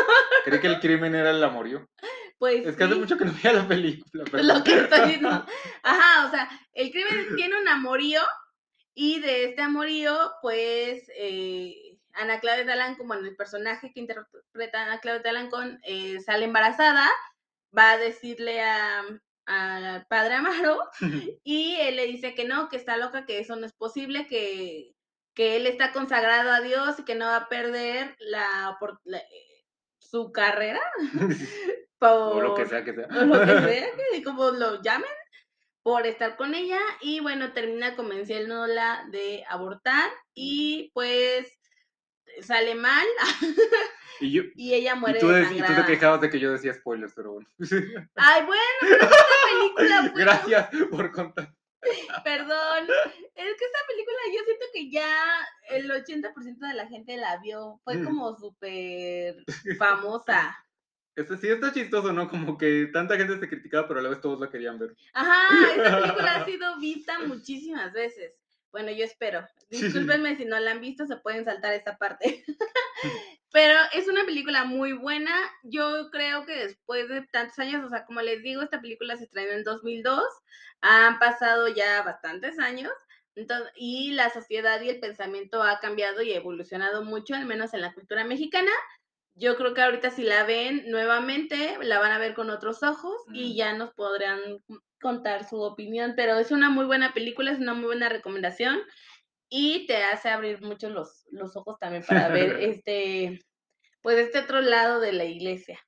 Creí 0.44 0.60
que 0.60 0.68
el 0.68 0.80
crimen 0.82 1.16
era 1.16 1.32
el 1.32 1.44
amorío. 1.44 1.88
Pues 2.38 2.66
Es 2.66 2.76
que 2.76 2.84
hace 2.84 2.96
mucho 2.96 3.18
que 3.18 3.26
no 3.26 3.34
veía 3.34 3.54
la 3.54 3.68
película. 3.68 4.26
Perdón. 4.32 4.48
lo 4.48 4.64
que 4.64 4.76
estoy 4.76 5.00
diciendo. 5.02 5.46
Ajá, 5.82 6.28
o 6.28 6.30
sea, 6.30 6.50
el 6.74 6.92
crimen 6.92 7.36
tiene 7.36 7.60
un 7.60 7.68
amorío 7.68 8.22
y 8.94 9.20
de 9.22 9.46
este 9.46 9.62
amorío, 9.62 10.34
pues, 10.42 11.10
eh, 11.16 11.93
Ana 12.14 12.40
Claudia 12.40 12.66
Talán, 12.66 12.96
como 12.96 13.14
en 13.14 13.26
el 13.26 13.36
personaje 13.36 13.92
que 13.94 14.00
interpreta 14.00 14.84
Ana 14.84 15.00
Claudia 15.00 15.24
Talán, 15.24 15.50
con, 15.50 15.80
eh, 15.84 16.20
sale 16.22 16.46
embarazada, 16.46 17.10
va 17.76 17.92
a 17.92 17.98
decirle 17.98 18.62
a 18.62 19.04
al 19.46 20.06
padre 20.08 20.36
Amaro 20.36 20.80
y 21.44 21.76
él 21.76 21.96
le 21.98 22.06
dice 22.06 22.34
que 22.36 22.46
no, 22.46 22.70
que 22.70 22.78
está 22.78 22.98
loca, 22.98 23.26
que 23.26 23.40
eso 23.40 23.56
no 23.56 23.66
es 23.66 23.74
posible, 23.74 24.28
que, 24.28 24.94
que 25.34 25.58
él 25.58 25.68
está 25.68 25.92
consagrado 25.92 26.52
a 26.52 26.62
Dios 26.62 27.00
y 27.00 27.04
que 27.04 27.16
no 27.16 27.26
va 27.26 27.38
a 27.38 27.50
perder 27.50 28.16
la, 28.20 28.78
su 30.00 30.32
carrera 30.32 30.82
por, 32.00 32.38
o 32.38 32.42
lo 32.42 32.56
que 32.56 32.66
sea 32.66 32.84
que 32.84 32.94
sea. 32.94 33.08
o 33.08 33.26
lo 33.26 33.40
que 33.40 33.46
sea, 33.46 33.88
que 34.12 34.24
como 34.24 34.52
lo 34.52 34.82
llamen, 34.82 35.10
por 35.82 36.08
estar 36.08 36.38
con 36.38 36.56
ella 36.56 36.80
y 37.02 37.20
bueno, 37.20 37.52
termina 37.52 37.96
convenciéndola 37.96 39.06
de 39.12 39.44
abortar 39.50 40.10
y 40.34 40.92
pues 40.94 41.60
sale 42.42 42.76
mal 42.76 43.06
Y, 44.20 44.32
yo, 44.32 44.44
y 44.56 44.74
ella 44.74 44.94
y, 44.96 45.00
muere 45.00 45.20
tú, 45.20 45.28
de- 45.28 45.42
y 45.56 45.62
tú 45.62 45.74
te 45.76 45.86
quejabas 45.86 46.22
de 46.22 46.30
que 46.30 46.40
yo 46.40 46.52
decía 46.52 46.74
spoilers, 46.74 47.14
pero 47.16 47.34
bueno. 47.34 47.50
Ay, 48.16 48.46
bueno, 48.46 48.62
pero 48.80 48.96
esta 49.04 49.18
película 49.52 50.12
Gracias 50.16 50.70
por 50.92 51.12
contar. 51.12 51.54
perdón, 52.24 52.88
es 53.36 53.58
que 53.58 53.66
esta 53.66 53.80
película 53.88 54.18
yo 54.34 54.44
siento 54.46 54.66
que 54.72 54.90
ya 54.92 55.48
el 55.70 55.90
80% 55.92 56.58
de 56.68 56.74
la 56.76 56.88
gente 56.88 57.18
la 57.18 57.38
vio, 57.40 57.82
fue 57.84 57.98
Mm. 57.98 58.06
como 58.06 58.36
súper 58.38 59.44
famosa. 59.78 60.58
Este 61.16 61.38
sí 61.38 61.48
está 61.50 61.72
chistoso, 61.74 62.14
¿no? 62.14 62.30
Como 62.30 62.58
que 62.58 62.88
tanta 62.94 63.18
gente 63.18 63.40
se 63.40 63.50
criticaba, 63.50 63.88
pero 63.88 64.00
a 64.00 64.04
la 64.04 64.10
vez 64.10 64.22
todos 64.22 64.40
la 64.40 64.50
querían 64.50 64.80
ver. 64.80 64.96
Ajá, 65.14 65.48
esta 65.76 66.00
película 66.02 66.36
ha 66.38 66.46
sido 66.46 66.80
vista 66.80 67.20
muchísimas 67.20 67.92
veces. 67.94 68.34
Bueno, 68.74 68.92
yo 68.92 69.06
espero. 69.06 69.48
Discúlpenme 69.70 70.36
si 70.36 70.44
no 70.46 70.60
la 70.60 70.72
han 70.72 70.82
visto, 70.82 71.06
se 71.06 71.16
pueden 71.18 71.46
saltar 71.46 71.74
esta 71.74 71.98
parte. 71.98 72.44
Pero 73.52 73.76
es 73.94 74.08
una 74.08 74.26
película 74.26 74.66
muy 74.66 74.94
buena. 74.94 75.32
Yo 75.62 76.10
creo 76.12 76.46
que 76.46 76.56
después 76.56 77.08
de 77.08 77.22
tantos 77.32 77.60
años, 77.60 77.86
o 77.86 77.90
sea, 77.90 78.04
como 78.06 78.22
les 78.22 78.42
digo, 78.42 78.64
esta 78.64 78.82
película 78.82 79.16
se 79.16 79.26
estrenó 79.26 79.52
en 79.52 79.64
2002. 79.64 80.24
Han 80.82 81.20
pasado 81.20 81.68
ya 81.68 82.02
bastantes 82.02 82.58
años. 82.60 82.92
Entonces, 83.36 83.72
y 83.76 84.12
la 84.14 84.32
sociedad 84.32 84.82
y 84.82 84.90
el 84.90 85.00
pensamiento 85.00 85.62
ha 85.62 85.80
cambiado 85.80 86.24
y 86.24 86.34
evolucionado 86.34 87.04
mucho, 87.04 87.36
al 87.36 87.46
menos 87.46 87.74
en 87.76 87.82
la 87.82 87.94
cultura 87.94 88.24
mexicana. 88.26 88.72
Yo 89.36 89.56
creo 89.56 89.74
que 89.74 89.82
ahorita 89.82 90.10
si 90.12 90.24
la 90.24 90.44
ven 90.46 90.90
nuevamente, 90.90 91.78
la 91.82 92.00
van 92.00 92.12
a 92.12 92.20
ver 92.20 92.34
con 92.34 92.50
otros 92.50 92.82
ojos 92.84 93.16
y 93.34 93.54
Mm. 93.54 93.56
ya 93.56 93.74
nos 93.74 93.94
podrán 93.94 94.40
contar 95.04 95.48
su 95.48 95.62
opinión, 95.62 96.14
pero 96.16 96.40
es 96.40 96.50
una 96.50 96.72
muy 96.72 96.86
buena 96.86 97.14
película, 97.14 97.52
es 97.52 97.60
una 97.60 97.76
muy 97.76 97.86
buena 97.86 98.10
recomendación 98.10 98.80
y 99.50 99.86
te 99.86 99.98
hace 100.04 100.30
abrir 100.30 100.62
mucho 100.64 100.90
los, 100.90 101.28
los 101.30 101.56
ojos 101.56 101.78
también 101.80 102.04
para 102.08 102.30
ver 102.30 102.58
este, 102.84 103.40
pues 104.02 104.18
este 104.18 104.40
otro 104.40 104.62
lado 104.62 105.00
de 105.00 105.12
la 105.14 105.26
iglesia. 105.26 105.80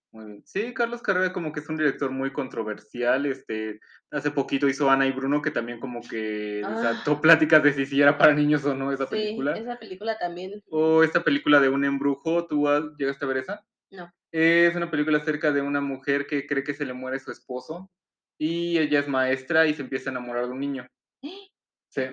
Sí, 0.45 0.73
Carlos 0.73 1.01
Carrera 1.01 1.33
como 1.33 1.51
que 1.51 1.59
es 1.59 1.67
un 1.67 1.75
director 1.75 2.09
muy 2.09 2.31
controversial. 2.31 3.25
Este, 3.25 3.81
hace 4.11 4.31
poquito 4.31 4.69
hizo 4.69 4.89
Ana 4.89 5.05
y 5.07 5.11
Bruno, 5.11 5.41
que 5.41 5.51
también 5.51 5.79
como 5.81 5.99
que 6.07 6.61
Ah. 6.63 6.69
desató 6.69 7.19
pláticas 7.19 7.61
de 7.63 7.73
si 7.73 7.85
sí 7.85 8.01
era 8.01 8.17
para 8.17 8.33
niños 8.33 8.63
o 8.63 8.73
no 8.75 8.93
esa 8.93 9.05
Sí, 9.07 9.11
película. 9.11 9.57
esa 9.57 9.77
película 9.77 10.17
también. 10.17 10.63
O 10.69 11.03
esta 11.03 11.21
película 11.23 11.59
de 11.59 11.67
un 11.67 11.83
embrujo, 11.83 12.47
¿tú 12.47 12.67
has- 12.69 12.85
llegaste 12.97 13.25
a 13.25 13.27
ver 13.27 13.37
esa? 13.37 13.65
No. 13.91 14.09
Es 14.31 14.73
una 14.75 14.89
película 14.89 15.17
acerca 15.17 15.51
de 15.51 15.61
una 15.61 15.81
mujer 15.81 16.27
que 16.27 16.47
cree 16.47 16.63
que 16.63 16.73
se 16.73 16.85
le 16.85 16.93
muere 16.93 17.19
su 17.19 17.31
esposo 17.31 17.91
y 18.37 18.77
ella 18.77 18.99
es 18.99 19.07
maestra 19.07 19.67
y 19.67 19.73
se 19.73 19.81
empieza 19.83 20.09
a 20.09 20.11
enamorar 20.11 20.45
de 20.45 20.51
un 20.51 20.59
niño. 20.59 20.87
Sí. 21.21 21.51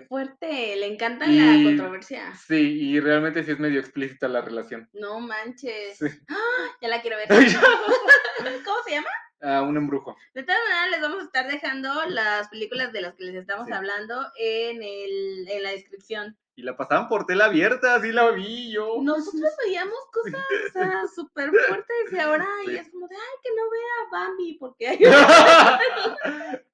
Fuerte, 0.08 0.76
le 0.76 0.87
encanta 0.87 1.26
Y- 1.26 1.40
la 1.40 1.70
controversia. 1.70 2.32
Sí, 2.37 2.54
y 2.54 3.00
realmente 3.00 3.42
sí 3.42 3.50
es 3.50 3.58
medio 3.58 3.80
explícita 3.80 4.28
la 4.28 4.40
relación. 4.40 4.88
No 4.92 5.18
manches. 5.18 5.98
Sí. 5.98 6.06
¡Ah! 6.28 6.37
Ya 6.80 6.87
la 6.88 7.02
quiero 7.02 7.16
ver. 7.16 7.26
¿Cómo 8.64 8.76
se 8.87 8.92
llama? 8.92 9.08
Ah, 9.40 9.62
un 9.62 9.76
embrujo. 9.76 10.16
De 10.35 10.44
todas 10.44 10.61
maneras, 10.68 10.90
les 10.92 11.00
vamos 11.00 11.20
a 11.22 11.24
estar 11.24 11.50
dejando 11.50 11.92
las 12.08 12.48
películas 12.48 12.92
de 12.92 13.00
las 13.00 13.14
que 13.16 13.24
les 13.24 13.35
estamos 13.35 13.66
Sí. 13.66 13.72
hablando 13.72 14.24
en, 14.38 14.85
el, 14.85 15.48
en 15.48 15.62
la 15.64 15.70
descripción. 15.70 16.37
Y 16.55 16.62
la 16.62 16.77
pasaban 16.77 17.09
por 17.09 17.25
tela 17.25 17.47
abierta, 17.47 17.95
así 17.95 18.12
la 18.12 18.31
vi 18.31 18.73
yo. 18.73 18.99
Nosotros 19.03 19.51
veíamos 19.65 19.99
cosas 20.12 20.45
o 20.69 20.73
sea, 20.73 21.03
súper 21.15 21.51
fuertes 21.51 22.12
y 22.12 22.19
ahora 22.19 22.47
y 22.65 22.71
Sí. 22.71 22.77
es 22.77 22.91
como 22.91 23.09
de, 23.09 23.17
ay, 23.17 23.38
que 23.43 23.51
no 23.57 23.71
vea 23.71 24.11
Bambi 24.11 24.59
porque 24.59 24.88
hay... 24.88 24.99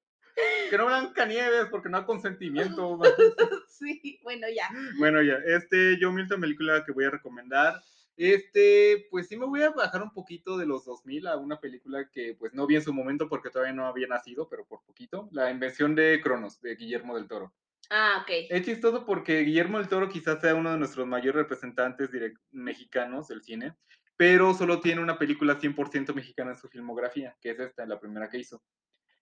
que 0.69 0.77
no 0.77 0.85
Blancanieves 0.85 1.67
porque 1.71 1.89
no 1.89 1.97
hay 1.97 2.05
consentimiento. 2.05 2.99
sí, 3.69 4.19
bueno, 4.23 4.47
ya. 4.53 4.69
bueno, 4.97 5.21
ya, 5.21 5.35
este, 5.45 5.97
yo 5.99 6.11
Milton, 6.11 6.41
película 6.41 6.83
que 6.85 6.91
voy 6.91 7.05
a 7.05 7.11
recomendar. 7.11 7.81
Este, 8.17 9.07
pues 9.09 9.29
sí 9.29 9.37
me 9.37 9.45
voy 9.45 9.61
a 9.61 9.69
bajar 9.69 10.03
un 10.03 10.11
poquito 10.11 10.57
de 10.57 10.65
los 10.65 10.83
2000 10.83 11.27
a 11.27 11.37
una 11.37 11.61
película 11.61 12.09
que 12.09 12.35
pues 12.37 12.53
no 12.53 12.67
vi 12.67 12.75
en 12.75 12.81
su 12.81 12.93
momento 12.93 13.29
porque 13.29 13.49
todavía 13.49 13.73
no 13.73 13.87
había 13.87 14.07
nacido, 14.07 14.49
pero 14.49 14.65
por 14.65 14.83
poquito. 14.83 15.29
La 15.31 15.49
invención 15.49 15.95
de 15.95 16.19
Cronos, 16.21 16.59
de 16.59 16.75
Guillermo 16.75 17.15
del 17.15 17.29
Toro. 17.29 17.53
Ah, 17.89 18.19
ok. 18.21 18.29
Es 18.49 18.65
chistoso 18.65 19.05
porque 19.05 19.41
Guillermo 19.41 19.79
del 19.79 19.87
Toro 19.87 20.09
quizás 20.09 20.39
sea 20.41 20.55
uno 20.55 20.71
de 20.71 20.77
nuestros 20.77 21.07
mayores 21.07 21.41
representantes 21.41 22.09
mexicanos 22.51 23.27
del 23.27 23.41
cine, 23.41 23.75
pero 24.15 24.53
solo 24.53 24.79
tiene 24.79 25.01
una 25.01 25.17
película 25.17 25.59
100% 25.59 26.13
mexicana 26.13 26.51
en 26.51 26.57
su 26.57 26.69
filmografía, 26.69 27.35
que 27.41 27.51
es 27.51 27.59
esta, 27.59 27.85
la 27.85 27.99
primera 27.99 28.29
que 28.29 28.37
hizo. 28.37 28.61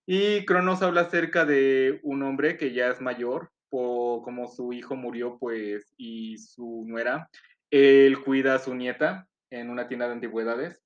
Y 0.05 0.45
Cronos 0.45 0.81
habla 0.81 1.01
acerca 1.01 1.45
de 1.45 1.99
un 2.03 2.23
hombre 2.23 2.57
que 2.57 2.73
ya 2.73 2.89
es 2.89 3.01
mayor, 3.01 3.51
o 3.69 4.21
como 4.23 4.47
su 4.47 4.73
hijo 4.73 4.95
murió, 4.95 5.37
pues, 5.39 5.93
y 5.97 6.37
su 6.37 6.83
nuera, 6.87 7.29
él 7.69 8.21
cuida 8.23 8.55
a 8.55 8.59
su 8.59 8.73
nieta 8.73 9.27
en 9.49 9.69
una 9.69 9.87
tienda 9.87 10.07
de 10.07 10.13
antigüedades. 10.13 10.81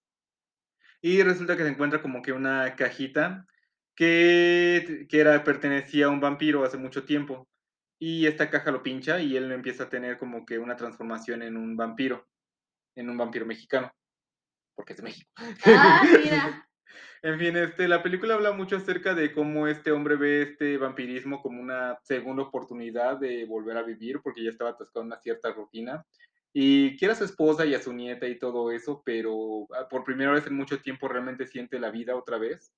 Y 1.01 1.23
resulta 1.23 1.57
que 1.57 1.63
se 1.63 1.69
encuentra 1.69 2.01
como 2.01 2.21
que 2.21 2.31
una 2.31 2.75
cajita 2.75 3.45
que, 3.95 5.07
que 5.09 5.19
era, 5.19 5.43
pertenecía 5.43 6.07
a 6.07 6.09
un 6.09 6.19
vampiro 6.19 6.63
hace 6.63 6.77
mucho 6.77 7.05
tiempo. 7.05 7.47
Y 8.03 8.25
esta 8.25 8.49
caja 8.49 8.71
lo 8.71 8.81
pincha 8.81 9.19
y 9.19 9.37
él 9.37 9.51
empieza 9.51 9.83
a 9.83 9.89
tener 9.89 10.17
como 10.17 10.43
que 10.43 10.57
una 10.57 10.75
transformación 10.75 11.43
en 11.43 11.55
un 11.55 11.77
vampiro, 11.77 12.27
en 12.95 13.11
un 13.11 13.15
vampiro 13.15 13.45
mexicano, 13.45 13.93
porque 14.75 14.93
es 14.93 14.97
de 14.97 15.03
México. 15.03 15.29
Ah, 15.65 16.01
mira. 16.23 16.67
En 17.21 17.37
fin, 17.37 17.55
este, 17.55 17.87
la 17.87 18.01
película 18.01 18.33
habla 18.33 18.53
mucho 18.53 18.75
acerca 18.75 19.13
de 19.13 19.31
cómo 19.31 19.67
este 19.67 19.91
hombre 19.91 20.15
ve 20.15 20.41
este 20.41 20.77
vampirismo 20.77 21.43
como 21.43 21.61
una 21.61 21.99
segunda 22.01 22.41
oportunidad 22.41 23.19
de 23.19 23.45
volver 23.45 23.77
a 23.77 23.83
vivir, 23.83 24.19
porque 24.23 24.43
ya 24.43 24.49
estaba 24.49 24.71
atascado 24.71 25.01
en 25.01 25.07
una 25.07 25.21
cierta 25.21 25.53
rutina. 25.53 26.03
Y 26.51 26.97
quiere 26.97 27.13
a 27.13 27.17
su 27.17 27.23
esposa 27.23 27.67
y 27.67 27.75
a 27.75 27.81
su 27.83 27.93
nieta 27.93 28.27
y 28.27 28.39
todo 28.39 28.71
eso, 28.71 29.03
pero 29.05 29.67
ah, 29.75 29.87
por 29.87 30.03
primera 30.03 30.31
vez 30.31 30.47
en 30.47 30.55
mucho 30.55 30.81
tiempo 30.81 31.07
realmente 31.07 31.45
siente 31.45 31.79
la 31.79 31.91
vida 31.91 32.15
otra 32.15 32.39
vez. 32.39 32.73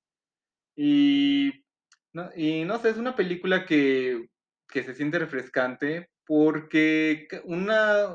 Y 0.76 1.64
no, 2.12 2.30
y 2.36 2.66
no 2.66 2.78
sé, 2.80 2.90
es 2.90 2.98
una 2.98 3.16
película 3.16 3.66
que, 3.66 4.30
que 4.74 4.84
se 4.84 4.96
siente 4.96 5.20
refrescante 5.20 6.10
porque 6.26 7.28
una, 7.44 8.08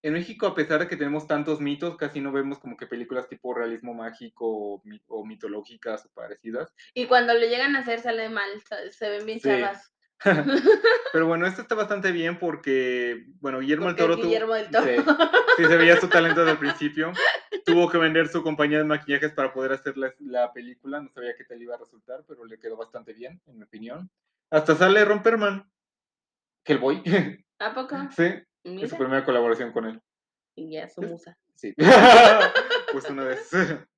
en 0.00 0.14
México, 0.14 0.46
a 0.46 0.54
pesar 0.54 0.80
de 0.80 0.88
que 0.88 0.96
tenemos 0.96 1.26
tantos 1.26 1.60
mitos, 1.60 1.98
casi 1.98 2.22
no 2.22 2.32
vemos 2.32 2.58
como 2.58 2.74
que 2.78 2.86
películas 2.86 3.28
tipo 3.28 3.52
realismo 3.52 3.92
mágico 3.92 4.46
o, 4.48 4.80
mi- 4.84 5.02
o 5.08 5.26
mitológicas 5.26 6.06
o 6.06 6.08
parecidas. 6.14 6.72
Y 6.94 7.04
cuando 7.06 7.34
lo 7.34 7.40
llegan 7.40 7.76
a 7.76 7.80
hacer 7.80 8.00
sale 8.00 8.30
mal, 8.30 8.48
se 8.92 9.10
ven 9.10 9.26
bien 9.26 9.40
Sí. 9.40 9.48
chavas. 9.48 9.92
Pero 11.12 11.26
bueno, 11.26 11.46
esta 11.46 11.60
está 11.60 11.74
bastante 11.74 12.12
bien 12.12 12.38
porque, 12.38 13.26
bueno, 13.40 13.60
Guillermo 13.60 13.88
del 13.88 13.96
Toro 13.96 14.16
Guillermo 14.16 14.54
del 14.54 14.70
Toro. 14.70 14.86
Sí, 14.86 14.96
sí, 15.58 15.64
se 15.66 15.76
veía 15.76 16.00
su 16.00 16.08
talento 16.08 16.40
desde 16.40 16.52
el 16.52 16.58
principio. 16.66 17.12
Tuvo 17.66 17.90
que 17.90 17.98
vender 17.98 18.28
su 18.28 18.42
compañía 18.42 18.78
de 18.78 18.84
maquillajes 18.84 19.32
para 19.32 19.52
poder 19.52 19.72
hacer 19.72 19.98
la, 19.98 20.14
la 20.20 20.50
película. 20.54 20.98
No 20.98 21.10
sabía 21.10 21.34
qué 21.36 21.44
tal 21.44 21.60
iba 21.60 21.74
a 21.74 21.78
resultar, 21.78 22.24
pero 22.26 22.46
le 22.46 22.58
quedó 22.58 22.76
bastante 22.78 23.12
bien, 23.12 23.38
en 23.46 23.58
mi 23.58 23.64
opinión. 23.64 24.08
Hasta 24.50 24.76
sale 24.76 25.04
Romperman, 25.04 25.68
Hellboy. 26.66 27.02
¿A 27.58 27.74
poco? 27.74 27.96
sí, 28.14 28.34
es 28.64 28.90
su 28.90 28.96
primera 28.96 29.24
colaboración 29.24 29.72
con 29.72 29.86
él. 29.86 30.00
y 30.54 30.72
ya 30.72 30.88
su 30.88 31.00
musa. 31.02 31.38
Sí. 31.54 31.74
pues 32.92 33.08
una 33.10 33.24
vez. 33.24 33.50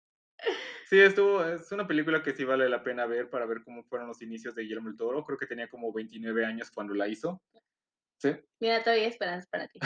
Sí, 0.88 0.98
estuvo, 0.98 1.44
es 1.44 1.70
una 1.70 1.86
película 1.86 2.22
que 2.22 2.32
sí 2.32 2.44
vale 2.44 2.66
la 2.66 2.82
pena 2.82 3.04
ver 3.04 3.28
para 3.28 3.44
ver 3.44 3.62
cómo 3.62 3.84
fueron 3.84 4.08
los 4.08 4.22
inicios 4.22 4.54
de 4.54 4.62
Guillermo 4.62 4.88
el 4.88 4.96
Toro. 4.96 5.22
Creo 5.22 5.36
que 5.36 5.44
tenía 5.44 5.68
como 5.68 5.92
29 5.92 6.46
años 6.46 6.70
cuando 6.70 6.94
la 6.94 7.06
hizo. 7.06 7.42
Sí. 8.16 8.34
Mira, 8.58 8.82
todavía 8.82 9.04
hay 9.04 9.10
esperanza 9.10 9.46
para 9.50 9.68
ti. 9.68 9.78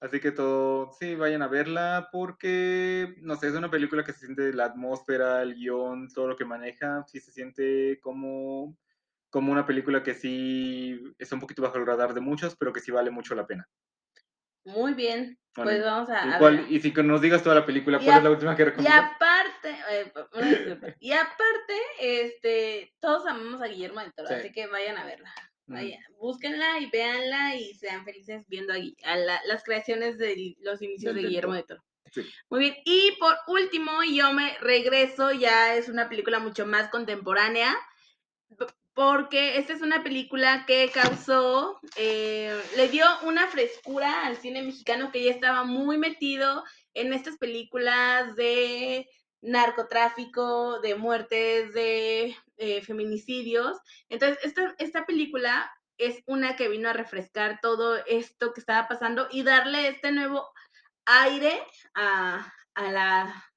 Así 0.00 0.18
que 0.18 0.32
todo, 0.32 0.90
sí, 0.98 1.14
vayan 1.14 1.42
a 1.42 1.48
verla 1.48 2.08
porque, 2.10 3.14
no 3.20 3.36
sé, 3.36 3.46
es 3.46 3.54
una 3.54 3.70
película 3.70 4.02
que 4.02 4.12
se 4.12 4.26
siente 4.26 4.52
la 4.52 4.64
atmósfera, 4.64 5.42
el 5.42 5.54
guion, 5.54 6.08
todo 6.08 6.26
lo 6.26 6.36
que 6.36 6.44
maneja, 6.44 7.04
sí 7.06 7.20
se 7.20 7.30
siente 7.30 8.00
como, 8.00 8.76
como 9.30 9.52
una 9.52 9.66
película 9.66 10.02
que 10.02 10.14
sí 10.14 11.00
está 11.18 11.34
un 11.34 11.40
poquito 11.40 11.62
bajo 11.62 11.76
el 11.78 11.86
radar 11.86 12.14
de 12.14 12.20
muchos, 12.20 12.56
pero 12.56 12.72
que 12.72 12.80
sí 12.80 12.90
vale 12.90 13.10
mucho 13.10 13.34
la 13.34 13.46
pena. 13.46 13.66
Muy 14.64 14.94
bien. 14.94 15.38
Bueno, 15.56 15.70
Pues 15.70 15.84
vamos 15.84 16.10
a, 16.10 16.26
¿Y, 16.26 16.30
a 16.32 16.38
cuál- 16.38 16.56
ver. 16.58 16.72
y 16.72 16.80
si 16.80 16.92
nos 16.92 17.20
digas 17.20 17.42
toda 17.42 17.54
la 17.56 17.66
película, 17.66 17.98
Y 18.00 18.04
¿cuál 18.04 18.14
a- 18.14 18.18
es 18.18 18.24
la 18.24 18.30
última 18.30 18.54
que 18.56 18.62
Y 18.62 18.64
recomiendas? 18.66 19.12
aparte, 19.12 19.76
eh, 19.90 20.12
y 21.00 21.12
aparte, 21.12 21.74
este, 22.00 22.92
todos 23.00 23.26
amamos 23.26 23.60
a 23.62 23.66
Guillermo 23.66 24.00
del 24.00 24.12
Toro, 24.14 24.28
Sí. 24.28 24.34
así 24.34 24.52
que 24.52 24.66
vayan 24.66 24.96
a 24.98 25.04
verla. 25.04 25.32
Mm. 25.66 25.74
Vaya, 25.74 25.98
búsquenla 26.20 26.78
y 26.80 26.90
véanla 26.90 27.56
y 27.56 27.74
sean 27.74 28.04
felices 28.04 28.44
viendo 28.48 28.72
a, 28.72 28.76
a 29.04 29.16
la- 29.16 29.40
las 29.46 29.64
creaciones 29.64 30.16
de 30.18 30.54
los 30.60 30.80
inicios 30.80 31.14
Del- 31.14 31.22
de 31.24 31.28
Guillermo 31.28 31.54
del 31.54 31.66
Toro. 31.66 31.82
Sí. 32.12 32.22
Muy 32.48 32.60
bien, 32.60 32.74
y 32.84 33.16
por 33.18 33.34
último, 33.48 34.02
yo 34.04 34.32
me 34.32 34.56
regreso, 34.60 35.32
ya 35.32 35.74
es 35.74 35.88
una 35.88 36.08
película 36.08 36.38
mucho 36.38 36.66
más 36.66 36.88
contemporánea, 36.88 37.74
porque 38.98 39.58
esta 39.58 39.74
es 39.74 39.80
una 39.80 40.02
película 40.02 40.64
que 40.66 40.90
causó, 40.92 41.78
eh, 41.94 42.60
le 42.74 42.88
dio 42.88 43.04
una 43.22 43.46
frescura 43.46 44.26
al 44.26 44.36
cine 44.38 44.60
mexicano 44.60 45.12
que 45.12 45.22
ya 45.22 45.30
estaba 45.30 45.62
muy 45.62 45.98
metido 45.98 46.64
en 46.94 47.12
estas 47.12 47.36
películas 47.36 48.34
de 48.34 49.08
narcotráfico, 49.40 50.80
de 50.80 50.96
muertes, 50.96 51.72
de 51.74 52.36
eh, 52.56 52.82
feminicidios. 52.82 53.78
Entonces, 54.08 54.40
esta, 54.42 54.74
esta 54.78 55.06
película 55.06 55.70
es 55.96 56.20
una 56.26 56.56
que 56.56 56.68
vino 56.68 56.88
a 56.88 56.92
refrescar 56.92 57.60
todo 57.62 58.04
esto 58.04 58.52
que 58.52 58.58
estaba 58.58 58.88
pasando 58.88 59.28
y 59.30 59.44
darle 59.44 59.86
este 59.86 60.10
nuevo 60.10 60.50
aire 61.06 61.62
a, 61.94 62.52
a 62.74 62.90
la 62.90 63.48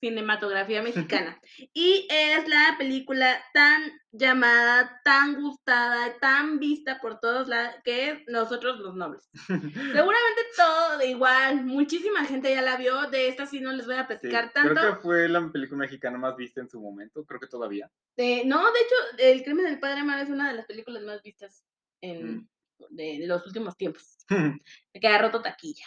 cinematografía 0.00 0.82
mexicana. 0.82 1.40
Y 1.72 2.06
es 2.10 2.46
la 2.48 2.76
película 2.78 3.42
tan 3.52 3.82
llamada, 4.12 5.00
tan 5.04 5.40
gustada, 5.40 6.16
tan 6.18 6.58
vista 6.58 7.00
por 7.00 7.20
todos 7.20 7.48
lados, 7.48 7.74
que 7.84 8.10
es 8.10 8.18
Nosotros 8.28 8.78
los 8.80 8.94
Nobles. 8.94 9.28
Seguramente 9.46 10.42
todo 10.56 11.02
igual, 11.06 11.64
muchísima 11.64 12.24
gente 12.24 12.50
ya 12.54 12.62
la 12.62 12.76
vio, 12.76 13.10
de 13.10 13.28
esta 13.28 13.46
sí 13.46 13.60
no 13.60 13.72
les 13.72 13.86
voy 13.86 13.96
a 13.96 14.00
Sí, 14.02 14.06
platicar 14.06 14.52
creo 14.52 14.74
tanto. 14.74 14.80
que 14.96 15.02
fue 15.02 15.28
la 15.28 15.46
película 15.50 15.80
mexicana 15.80 16.18
más 16.18 16.36
vista 16.36 16.60
en 16.60 16.68
su 16.68 16.80
momento, 16.80 17.24
creo 17.24 17.40
que 17.40 17.46
todavía. 17.48 17.90
Eh, 18.16 18.42
no, 18.46 18.58
de 18.72 18.78
hecho, 18.80 18.94
El 19.18 19.42
crimen 19.42 19.66
del 19.66 19.80
padre 19.80 20.00
Amaro 20.00 20.22
es 20.22 20.30
una 20.30 20.48
de 20.48 20.54
las 20.56 20.66
películas 20.66 21.02
más 21.02 21.22
vistas 21.22 21.64
en 22.00 22.36
Mm. 22.36 22.48
de 22.90 23.26
los 23.26 23.44
últimos 23.46 23.76
tiempos. 23.76 24.18
que 24.94 25.08
ha 25.08 25.18
roto 25.18 25.42
taquilla, 25.42 25.84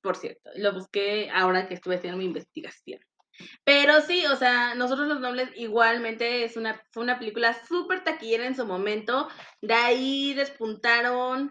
por 0.00 0.16
cierto. 0.16 0.50
Lo 0.56 0.72
busqué 0.72 1.30
ahora 1.30 1.68
que 1.68 1.74
estuve 1.74 1.96
haciendo 1.96 2.16
mi 2.18 2.24
investigación. 2.24 3.00
Pero 3.64 4.00
sí, 4.00 4.24
o 4.26 4.36
sea, 4.36 4.74
Nosotros 4.74 5.08
los 5.08 5.20
Nobles 5.20 5.50
igualmente 5.56 6.44
es 6.44 6.56
una, 6.56 6.82
fue 6.92 7.02
una 7.02 7.18
película 7.18 7.54
súper 7.66 8.04
taquillera 8.04 8.46
en 8.46 8.56
su 8.56 8.66
momento. 8.66 9.28
De 9.60 9.74
ahí 9.74 10.34
despuntaron, 10.34 11.50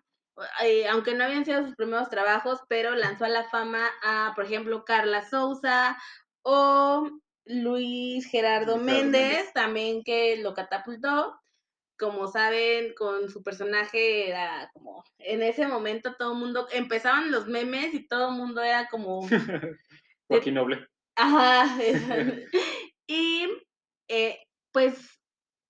eh, 0.63 0.87
aunque 0.87 1.13
no 1.13 1.23
habían 1.23 1.45
sido 1.45 1.65
sus 1.65 1.75
primeros 1.75 2.09
trabajos, 2.09 2.59
pero 2.67 2.95
lanzó 2.95 3.25
a 3.25 3.29
la 3.29 3.49
fama 3.49 3.89
a, 4.03 4.33
por 4.35 4.45
ejemplo, 4.45 4.85
Carla 4.85 5.27
Souza 5.27 5.97
o 6.41 7.09
Luis 7.45 8.29
Gerardo 8.29 8.75
Luis 8.75 8.75
Gerardo 8.75 8.77
Méndez, 8.77 9.21
Méndez. 9.21 9.53
también 9.53 10.03
que 10.03 10.37
lo 10.37 10.53
catapultó 10.53 11.39
como 11.99 12.27
saben, 12.27 12.93
con 12.93 13.29
su 13.29 13.43
personaje 13.43 14.29
era 14.29 14.71
como, 14.73 15.03
en 15.19 15.43
ese 15.43 15.67
momento 15.67 16.15
todo 16.15 16.31
el 16.31 16.39
mundo, 16.39 16.67
empezaban 16.71 17.29
los 17.29 17.47
memes 17.47 17.93
y 17.93 18.07
todo 18.07 18.29
el 18.29 18.35
mundo 18.35 18.63
era 18.63 18.87
como, 18.87 19.27
Joaquín 20.27 20.53
Noble. 20.53 20.87
Ajá, 21.19 21.77
y 23.07 23.47
eh, 24.07 24.39
pues 24.71 24.95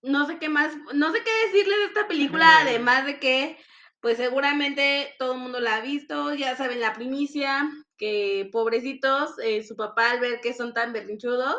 no 0.01 0.25
sé 0.27 0.37
qué 0.39 0.49
más, 0.49 0.73
no 0.93 1.11
sé 1.11 1.23
qué 1.23 1.47
decirles 1.47 1.79
de 1.79 1.85
esta 1.85 2.07
película, 2.07 2.47
además 2.61 3.05
de 3.05 3.19
que 3.19 3.57
pues 3.99 4.17
seguramente 4.17 5.13
todo 5.19 5.33
el 5.33 5.39
mundo 5.39 5.59
la 5.59 5.77
ha 5.77 5.81
visto, 5.81 6.33
ya 6.33 6.55
saben 6.55 6.79
la 6.79 6.93
primicia, 6.93 7.69
que 7.97 8.47
pobrecitos, 8.51 9.37
eh, 9.43 9.63
su 9.63 9.75
papá 9.75 10.11
al 10.11 10.21
ver 10.21 10.39
que 10.39 10.53
son 10.53 10.73
tan 10.73 10.93
berrinchudos, 10.93 11.57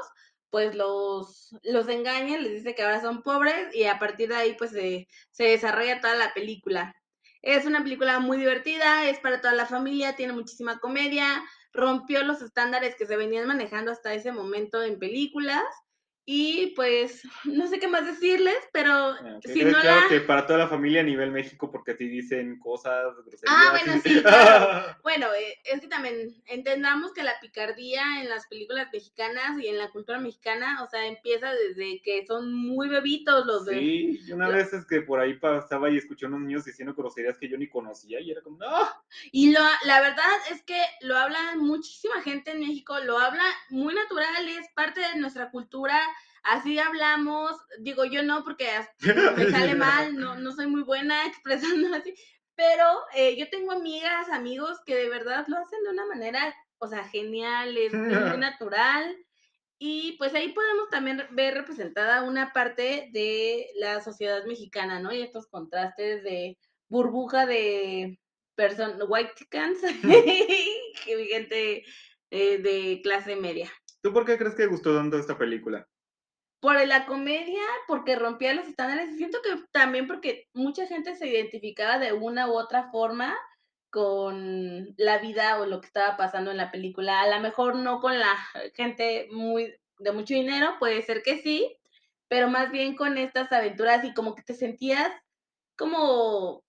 pues 0.49 0.75
los, 0.75 1.55
los 1.63 1.89
engaña, 1.89 2.39
les 2.39 2.53
dice 2.53 2.75
que 2.75 2.83
ahora 2.83 3.03
son 3.03 3.23
pobres 3.23 3.75
y 3.75 3.85
a 3.85 3.99
partir 3.99 4.31
de 4.31 4.37
ahí 4.37 4.55
pues 4.57 4.71
se, 4.71 5.07
se 5.33 5.45
desarrolla 5.45 6.01
toda 6.01 6.15
la 6.15 6.33
película. 6.33 6.95
Es 7.43 7.67
una 7.67 7.83
película 7.83 8.21
muy 8.21 8.39
divertida, 8.39 9.09
es 9.09 9.19
para 9.21 9.41
toda 9.41 9.55
la 9.55 9.67
familia, 9.67 10.17
tiene 10.17 10.33
muchísima 10.33 10.79
comedia, 10.79 11.43
rompió 11.73 12.23
los 12.25 12.43
estándares 12.43 12.97
que 12.97 13.07
se 13.07 13.17
venían 13.17 13.47
manejando 13.47 13.93
hasta 13.93 14.15
ese 14.15 14.33
momento 14.33 14.83
en 14.83 14.99
películas 14.99 15.65
y 16.33 16.69
pues 16.77 17.23
no 17.45 17.67
sé 17.67 17.81
qué 17.81 17.89
más 17.89 18.07
decirles, 18.07 18.57
pero 18.73 18.93
Ah, 18.93 19.41
que 19.43 19.53
si 19.53 19.65
no 19.65 19.81
claro 19.81 20.03
la... 20.03 20.09
que 20.09 20.21
para 20.21 20.47
toda 20.47 20.61
la 20.61 20.69
familia 20.69 21.01
a 21.01 21.05
nivel 21.05 21.33
México, 21.33 21.73
porque 21.73 21.91
así 21.91 22.07
dicen 22.07 22.61
cosas, 22.61 23.17
groserías. 23.27 23.43
Ah, 23.49 23.71
bueno, 23.73 24.01
sí, 24.01 24.23
claro. 24.23 24.97
Bueno, 25.03 25.27
eh, 25.35 25.59
es 25.65 25.81
que 25.81 25.89
también 25.89 26.41
entendamos 26.47 27.13
que 27.13 27.25
la 27.25 27.41
picardía 27.41 28.21
en 28.21 28.29
las 28.29 28.47
películas 28.47 28.87
mexicanas 28.93 29.59
y 29.59 29.67
en 29.67 29.79
la 29.79 29.91
cultura 29.91 30.21
mexicana, 30.21 30.85
o 30.85 30.87
sea, 30.87 31.05
empieza 31.07 31.53
desde 31.53 32.01
que 32.03 32.25
son 32.27 32.55
muy 32.55 32.89
bebitos 32.89 33.45
los 33.45 33.65
de... 33.65 33.81
Sí, 33.81 34.33
una 34.33 34.49
vez 34.49 34.73
es 34.73 34.87
que 34.87 35.01
por 35.01 35.19
ahí 35.19 35.35
pasaba 35.35 35.91
y 35.91 35.97
escuché 35.97 36.27
a 36.27 36.29
unos 36.29 36.43
niños 36.43 36.65
diciendo 36.65 36.95
groserías 36.95 37.39
que 37.39 37.49
yo 37.49 37.59
ni 37.59 37.69
conocía 37.69 38.21
y 38.21 38.31
era 38.31 38.41
como, 38.41 38.59
¡no! 38.59 38.89
Y 39.33 39.51
lo, 39.51 39.61
la 39.85 40.01
verdad 40.01 40.31
es 40.53 40.63
que 40.63 40.81
lo 41.01 41.17
habla 41.17 41.57
muchísima 41.57 42.23
gente 42.23 42.53
en 42.53 42.61
México, 42.61 43.01
lo 43.01 43.19
habla 43.19 43.45
muy 43.71 43.95
natural, 43.97 44.49
es 44.49 44.69
parte 44.77 45.01
de 45.01 45.17
nuestra 45.19 45.51
cultura, 45.51 46.01
así 46.43 46.79
hablamos, 46.79 47.53
digo 47.81 48.05
yo 48.05 48.23
no 48.23 48.45
porque 48.45 48.69
me 49.37 49.51
sale 49.51 49.75
mal, 49.75 50.17
no, 50.17 50.37
no 50.37 50.53
soy 50.53 50.67
muy 50.67 50.83
buena 50.83 51.27
expresando 51.27 51.95
así, 51.95 52.15
pero 52.55 52.85
eh, 53.15 53.37
yo 53.37 53.49
tengo 53.49 53.73
amigas, 53.73 54.29
amigos 54.29 54.79
que 54.85 54.95
de 54.95 55.09
verdad 55.09 55.47
lo 55.49 55.57
hacen 55.57 55.83
de 55.85 55.91
una 55.91 56.07
manera 56.07 56.55
o 56.81 56.89
sea, 56.89 57.05
genial, 57.05 57.77
es, 57.77 57.93
muy 57.93 58.03
natural. 58.39 59.17
Y 59.79 60.17
pues 60.19 60.35
ahí 60.35 60.53
podemos 60.53 60.91
también 60.91 61.23
ver 61.31 61.55
representada 61.55 62.23
una 62.23 62.53
parte 62.53 63.09
de 63.13 63.67
la 63.77 64.03
sociedad 64.03 64.45
mexicana, 64.45 65.01
¿no? 65.01 65.13
Y 65.13 65.23
estos 65.23 65.47
contrastes 65.47 66.23
de 66.23 66.59
burbuja 66.89 67.47
de 67.47 68.19
personas, 68.57 68.99
white 69.09 69.33
chickens, 69.37 69.79
gente 71.31 71.85
eh, 72.31 72.59
de 72.59 73.01
clase 73.03 73.37
media. 73.37 73.71
¿Tú 74.03 74.13
por 74.13 74.27
qué 74.27 74.37
crees 74.37 74.55
que 74.55 74.67
gustó 74.67 74.95
tanto 74.95 75.19
esta 75.19 75.39
película? 75.39 75.87
Por 76.61 76.87
la 76.87 77.07
comedia, 77.07 77.63
porque 77.89 78.17
rompía 78.17 78.55
los 78.55 78.67
estándares. 78.67 79.17
Siento 79.17 79.39
que 79.43 79.63
también 79.73 80.07
porque 80.07 80.47
mucha 80.53 80.87
gente 80.87 81.17
se 81.17 81.29
identificaba 81.29 81.99
de 81.99 82.13
una 82.13 82.49
u 82.49 82.53
otra 82.53 82.91
forma 82.91 83.37
con 83.91 84.95
la 84.97 85.19
vida 85.19 85.61
o 85.61 85.67
lo 85.67 85.81
que 85.81 85.87
estaba 85.87 86.17
pasando 86.17 86.51
en 86.51 86.59
la 86.59 86.71
película. 86.71 87.23
A 87.23 87.29
lo 87.29 87.41
mejor 87.41 87.77
no 87.77 88.01
con 88.01 88.19
la 88.19 88.37
gente 88.75 89.29
muy 89.33 89.75
de 89.99 90.13
mucho 90.13 90.35
dinero, 90.35 90.77
puede 90.79 91.03
ser 91.03 91.23
que 91.23 91.39
sí, 91.43 91.77
pero 92.29 92.49
más 92.49 92.71
bien 92.71 92.95
con 92.95 93.19
estas 93.19 93.53
aventuras 93.53 94.05
y 94.05 94.15
como 94.15 94.35
que 94.35 94.43
te 94.43 94.55
sentías 94.55 95.13
como 95.77 96.63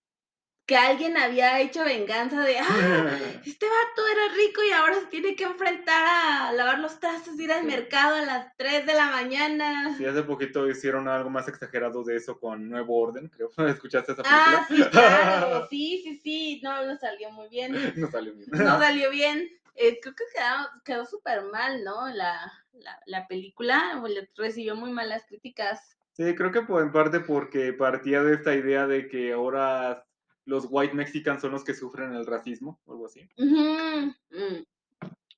que 0.66 0.78
alguien 0.78 1.18
había 1.18 1.60
hecho 1.60 1.84
venganza 1.84 2.42
de, 2.44 2.58
ah, 2.60 2.64
este 3.46 3.66
vato 3.66 4.08
era 4.08 4.34
rico 4.36 4.62
y 4.64 4.72
ahora 4.72 5.00
se 5.00 5.08
tiene 5.08 5.36
que 5.36 5.44
enfrentar 5.44 6.06
a 6.06 6.54
lavar 6.54 6.80
los 6.80 7.00
trastos, 7.00 7.40
ir 7.40 7.52
al 7.52 7.66
mercado 7.66 8.16
a 8.16 8.22
las 8.22 8.56
3 8.58 8.86
de 8.86 8.94
la 8.94 9.12
mañana. 9.12 9.96
Sí, 9.98 10.06
hace 10.06 10.24
poquito 10.24 10.68
hicieron 10.68 11.08
algo 11.08 11.30
más 11.30 11.48
exagerado 11.48 12.04
de 12.04 12.16
eso 12.16 12.40
con 12.40 12.70
Nuevo 12.70 12.98
Orden, 13.00 13.28
creo. 13.30 13.50
¿Escuchaste 13.68 14.14
esa 14.14 14.24
película? 14.24 14.58
Ah, 14.60 14.66
sí, 14.68 14.84
claro. 14.92 15.68
sí, 15.70 16.02
sí, 16.04 16.20
sí, 16.24 16.62
no, 16.64 16.86
no 16.86 16.98
salió 16.98 17.32
muy 17.32 17.50
bien. 17.50 17.76
no 17.96 18.10
salió 18.10 18.34
bien. 18.34 18.50
No 18.52 18.80
salió 18.80 19.10
bien. 19.10 19.50
Eh, 19.76 20.00
creo 20.02 20.16
que 20.16 20.24
quedó, 20.34 20.82
quedó 20.84 21.06
súper 21.06 21.44
mal, 21.44 21.84
¿no? 21.84 22.08
La, 22.10 22.52
la, 22.74 23.00
la 23.06 23.28
película 23.28 24.02
recibió 24.36 24.76
muy 24.76 24.92
malas 24.92 25.26
críticas. 25.28 25.98
Sí, 26.14 26.36
creo 26.36 26.52
que 26.52 26.60
en 26.60 26.92
parte 26.92 27.22
porque 27.22 27.74
partía 27.74 28.22
de 28.22 28.36
esta 28.36 28.54
idea 28.54 28.86
de 28.86 29.08
que 29.08 29.32
ahora 29.32 30.06
los 30.46 30.66
white 30.70 30.94
mexicans 30.94 31.42
son 31.42 31.52
los 31.52 31.64
que 31.64 31.74
sufren 31.74 32.14
el 32.14 32.26
racismo 32.26 32.82
o 32.86 32.94
algo 32.94 33.06
así. 33.06 33.28
Mm. 33.38 34.10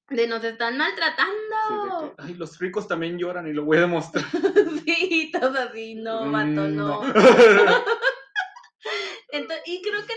De 0.09 0.27
nos 0.27 0.43
están 0.43 0.77
maltratando. 0.77 2.13
ay, 2.17 2.35
los 2.35 2.59
ricos 2.59 2.87
también 2.87 3.17
lloran 3.17 3.47
y 3.47 3.53
lo 3.53 3.65
voy 3.65 3.77
a 3.77 3.81
demostrar. 3.81 4.23
sí, 4.85 5.31
todo 5.31 5.59
así, 5.59 5.95
no, 5.95 6.25
mato, 6.25 6.61
mm, 6.61 6.75
no. 6.75 7.01
y 9.65 9.81
creo 9.81 10.05
que 10.05 10.13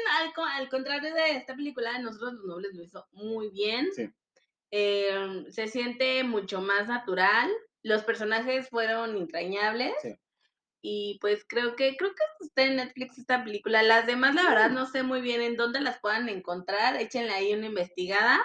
al, 0.55 0.68
contrario 0.68 1.14
de 1.14 1.37
esta 1.37 1.55
película, 1.55 1.99
nosotros 2.01 2.35
los 2.35 2.44
nobles 2.44 2.75
lo 2.75 2.83
hizo 2.83 3.07
muy 3.12 3.51
bien. 3.51 3.88
Sí. 3.94 4.11
Em, 4.70 5.51
se 5.51 5.68
siente 5.68 6.25
mucho 6.25 6.61
más 6.61 6.88
natural. 6.88 7.51
Los 7.83 8.03
personajes 8.03 8.68
fueron 8.68 9.16
entrañables. 9.16 9.94
Sí 10.03 10.14
y 10.88 11.18
pues 11.20 11.44
creo 11.49 11.75
que 11.75 11.96
creo 11.96 12.12
que 12.14 12.44
está 12.44 12.62
en 12.62 12.77
Netflix 12.77 13.18
esta 13.18 13.42
película. 13.42 13.83
Las 13.83 14.07
demás, 14.07 14.37
la 14.37 14.44
verdad, 14.44 14.70
no 14.70 14.87
sé 14.87 15.03
muy 15.03 15.20
bien 15.20 15.42
en 15.42 15.57
dónde 15.57 15.81
las 15.81 15.99
puedan 15.99 16.29
encontrar. 16.29 16.94
Échenle 16.94 17.33
ahí 17.33 17.53
una 17.53 17.66
investigada 17.66 18.38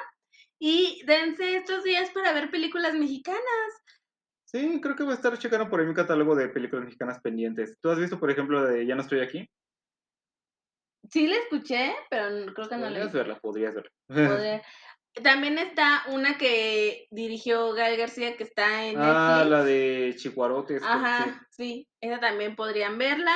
y 0.58 1.04
dense 1.06 1.58
estos 1.58 1.84
días 1.84 2.10
para 2.10 2.34
ver 2.34 2.50
películas 2.50 2.96
mexicanas. 2.96 3.84
Sí, 4.46 4.82
creo 4.82 4.96
que 4.96 5.04
voy 5.04 5.12
a 5.12 5.16
estar 5.18 5.38
checando 5.38 5.70
por 5.70 5.82
ahí 5.82 5.86
mi 5.86 5.94
catálogo 5.94 6.36
de 6.36 6.50
películas 6.50 6.86
mexicanas 6.86 7.22
pendientes. 7.22 7.78
¿Tú 7.80 7.92
has 7.92 8.00
visto, 8.00 8.20
por 8.20 8.32
ejemplo, 8.32 8.64
de 8.66 8.88
Ya 8.88 8.96
no 8.96 9.04
estoy 9.04 9.20
aquí? 9.20 9.48
Sí, 11.12 11.28
la 11.28 11.36
escuché, 11.36 11.94
pero 12.10 12.54
creo 12.56 12.70
que 12.70 12.76
no 12.76 12.90
la 12.90 12.90
Podrías 12.90 13.14
verla, 13.14 13.40
podrías 13.40 13.76
verla. 13.76 14.64
También 15.24 15.58
está 15.58 16.04
una 16.08 16.38
que 16.38 17.08
dirigió 17.12 17.74
Gael 17.74 17.98
García 17.98 18.38
que 18.38 18.44
está 18.44 18.86
en 18.86 18.96
Ah, 18.98 19.46
la 19.46 19.64
de 19.64 20.16
Chihuarotes. 20.18 20.82
Ajá, 20.84 21.46
sí. 21.50 21.88
esa 22.00 22.20
también 22.20 22.56
podrían 22.56 22.98
verla. 22.98 23.36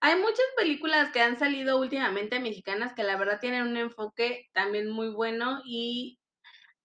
Hay 0.00 0.16
muchas 0.16 0.44
películas 0.56 1.10
que 1.12 1.22
han 1.22 1.38
salido 1.38 1.78
últimamente 1.78 2.40
mexicanas 2.40 2.92
que 2.92 3.04
la 3.04 3.16
verdad 3.16 3.40
tienen 3.40 3.62
un 3.62 3.76
enfoque 3.78 4.50
también 4.52 4.90
muy 4.90 5.08
bueno 5.08 5.62
y 5.64 6.18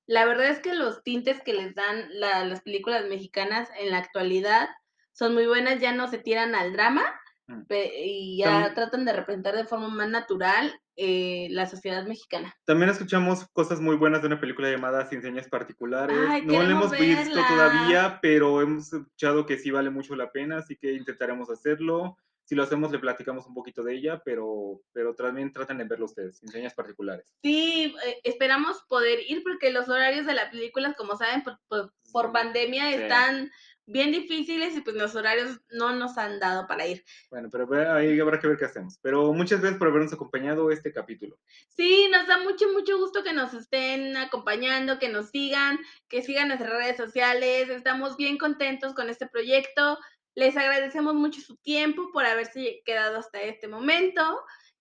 la 0.07 0.23
verdad 0.25 0.47
es 0.47 0.59
que 0.59 0.73
los 0.73 1.03
tintes 1.03 1.43
que 1.43 1.53
les 1.53 1.75
dan 1.75 2.07
las 2.13 2.61
películas 2.61 3.05
mexicanas 3.05 3.69
en 3.77 3.91
la 3.91 3.97
actualidad 3.97 4.69
son 5.11 5.33
muy 5.33 5.47
buenas, 5.47 5.81
ya 5.81 5.91
no 5.91 6.07
se 6.07 6.17
tiran 6.17 6.55
al 6.55 6.71
drama 6.71 7.03
mm. 7.47 7.63
y 7.97 8.37
ya 8.37 8.73
tratan 8.73 9.03
de 9.03 9.11
representar 9.13 9.55
de 9.55 9.65
forma 9.65 9.89
más 9.89 10.09
natural 10.09 10.79
eh, 11.01 11.47
la 11.51 11.65
sociedad 11.65 12.05
mexicana. 12.05 12.53
También 12.65 12.89
escuchamos 12.89 13.47
cosas 13.53 13.79
muy 13.79 13.95
buenas 13.95 14.19
de 14.21 14.27
una 14.27 14.41
película 14.41 14.69
llamada 14.69 15.05
Sin 15.05 15.21
Señas 15.21 15.47
Particulares. 15.47 16.43
no 16.43 16.61
la 16.61 16.71
hemos 16.71 16.91
visto 16.91 17.39
todavía, 17.47 18.19
pero 18.21 18.61
hemos 18.61 18.91
escuchado 18.91 19.45
que 19.45 19.57
sí 19.57 19.71
vale 19.71 19.89
mucho 19.91 20.17
la 20.17 20.29
pena, 20.29 20.57
así 20.57 20.75
que 20.75 20.91
intentaremos 20.91 21.49
hacerlo. 21.49 22.17
Si 22.43 22.55
lo 22.55 22.63
hacemos, 22.63 22.91
le 22.91 22.99
platicamos 22.99 23.47
un 23.47 23.53
poquito 23.53 23.81
de 23.81 23.93
ella, 23.95 24.21
pero, 24.25 24.81
pero 24.91 25.15
también 25.15 25.53
traten 25.53 25.77
de 25.77 25.85
verlo 25.85 26.05
ustedes, 26.05 26.39
sin 26.39 26.49
señas 26.49 26.73
particulares. 26.73 27.31
Sí, 27.43 27.95
eh, 28.05 28.19
esperamos 28.23 28.83
poder 28.89 29.19
ir 29.25 29.41
porque 29.43 29.71
los 29.71 29.87
horarios 29.87 30.25
de 30.25 30.33
la 30.33 30.51
película, 30.51 30.95
como 30.95 31.15
saben, 31.15 31.43
por, 31.69 32.31
pandemia 32.33 32.91
están 32.91 33.51
bien 33.89 34.11
difíciles 34.11 34.75
y 34.77 34.81
pues 34.81 34.95
los 34.95 35.15
horarios 35.15 35.59
no 35.71 35.95
nos 35.95 36.17
han 36.17 36.39
dado 36.39 36.67
para 36.67 36.85
ir. 36.85 37.03
Bueno, 37.31 37.49
pero 37.51 37.67
ahí 37.93 38.19
habrá 38.19 38.39
que 38.39 38.47
ver 38.47 38.57
qué 38.57 38.65
hacemos. 38.65 38.99
Pero 39.01 39.33
muchas 39.33 39.59
gracias 39.59 39.79
por 39.79 39.87
habernos 39.87 40.13
acompañado 40.13 40.69
este 40.71 40.93
capítulo. 40.93 41.37
Sí, 41.75 42.07
nos 42.11 42.27
da 42.27 42.37
mucho, 42.37 42.71
mucho 42.71 42.97
gusto 42.99 43.23
que 43.23 43.33
nos 43.33 43.53
estén 43.53 44.15
acompañando, 44.15 44.99
que 44.99 45.09
nos 45.09 45.29
sigan, 45.29 45.79
que 46.07 46.21
sigan 46.21 46.49
nuestras 46.49 46.71
redes 46.71 46.97
sociales. 46.97 47.69
Estamos 47.69 48.15
bien 48.15 48.37
contentos 48.37 48.93
con 48.93 49.09
este 49.09 49.27
proyecto. 49.27 49.97
Les 50.35 50.55
agradecemos 50.55 51.15
mucho 51.15 51.41
su 51.41 51.57
tiempo 51.57 52.11
por 52.13 52.25
haberse 52.25 52.81
quedado 52.85 53.17
hasta 53.17 53.41
este 53.41 53.67
momento. 53.67 54.21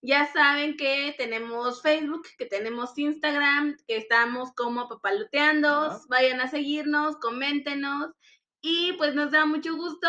Ya 0.01 0.31
saben 0.33 0.77
que 0.77 1.15
tenemos 1.19 1.83
Facebook, 1.83 2.25
que 2.37 2.47
tenemos 2.47 2.97
Instagram, 2.97 3.77
que 3.89 3.97
estamos 3.97 4.53
como 4.55 4.87
papaluteando. 4.87 5.99
Vayan 6.09 6.41
a 6.41 6.49
seguirnos, 6.49 7.17
coméntenos 7.17 8.13
y 8.61 8.93
pues 8.95 9.15
nos 9.15 9.31
da 9.31 9.45
mucho 9.45 9.77
gusto 9.77 10.09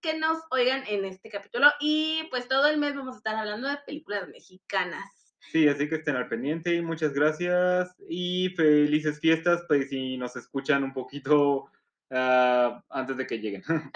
que 0.00 0.18
nos 0.18 0.38
oigan 0.50 0.84
en 0.86 1.04
este 1.04 1.30
capítulo. 1.30 1.68
Y 1.80 2.24
pues 2.30 2.46
todo 2.46 2.66
el 2.68 2.78
mes 2.78 2.94
vamos 2.94 3.14
a 3.14 3.18
estar 3.18 3.36
hablando 3.36 3.68
de 3.68 3.78
películas 3.86 4.28
mexicanas. 4.28 5.04
Sí, 5.50 5.68
así 5.68 5.88
que 5.88 5.96
estén 5.96 6.16
al 6.16 6.28
pendiente 6.28 6.74
y 6.74 6.82
muchas 6.82 7.12
gracias 7.12 7.94
y 8.08 8.50
felices 8.50 9.20
fiestas, 9.20 9.62
pues 9.68 9.88
si 9.90 10.16
nos 10.16 10.36
escuchan 10.36 10.84
un 10.84 10.92
poquito 10.92 11.70
ah, 12.10 12.82
antes 12.90 13.16
de 13.16 13.26
que 13.26 13.38
lleguen. 13.38 13.62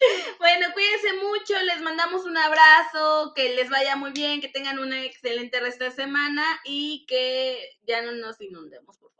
bueno, 0.38 0.66
cuídense 0.72 1.12
mucho, 1.22 1.62
les 1.64 1.80
mandamos 1.82 2.24
un 2.24 2.36
abrazo, 2.36 3.32
que 3.34 3.54
les 3.54 3.68
vaya 3.68 3.96
muy 3.96 4.12
bien, 4.12 4.40
que 4.40 4.48
tengan 4.48 4.78
una 4.78 5.04
excelente 5.04 5.60
resto 5.60 5.84
de 5.84 5.90
semana 5.90 6.44
y 6.64 7.04
que 7.06 7.78
ya 7.86 8.02
no 8.02 8.12
nos 8.12 8.40
inundemos, 8.40 8.96
por 8.98 9.12
favor. 9.12 9.19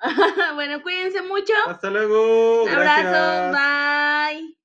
Bueno, 0.54 0.82
cuídense 0.82 1.22
mucho. 1.22 1.52
Hasta 1.66 1.90
luego. 1.90 2.68
Abrazo. 2.68 3.52
Bye. 3.52 4.59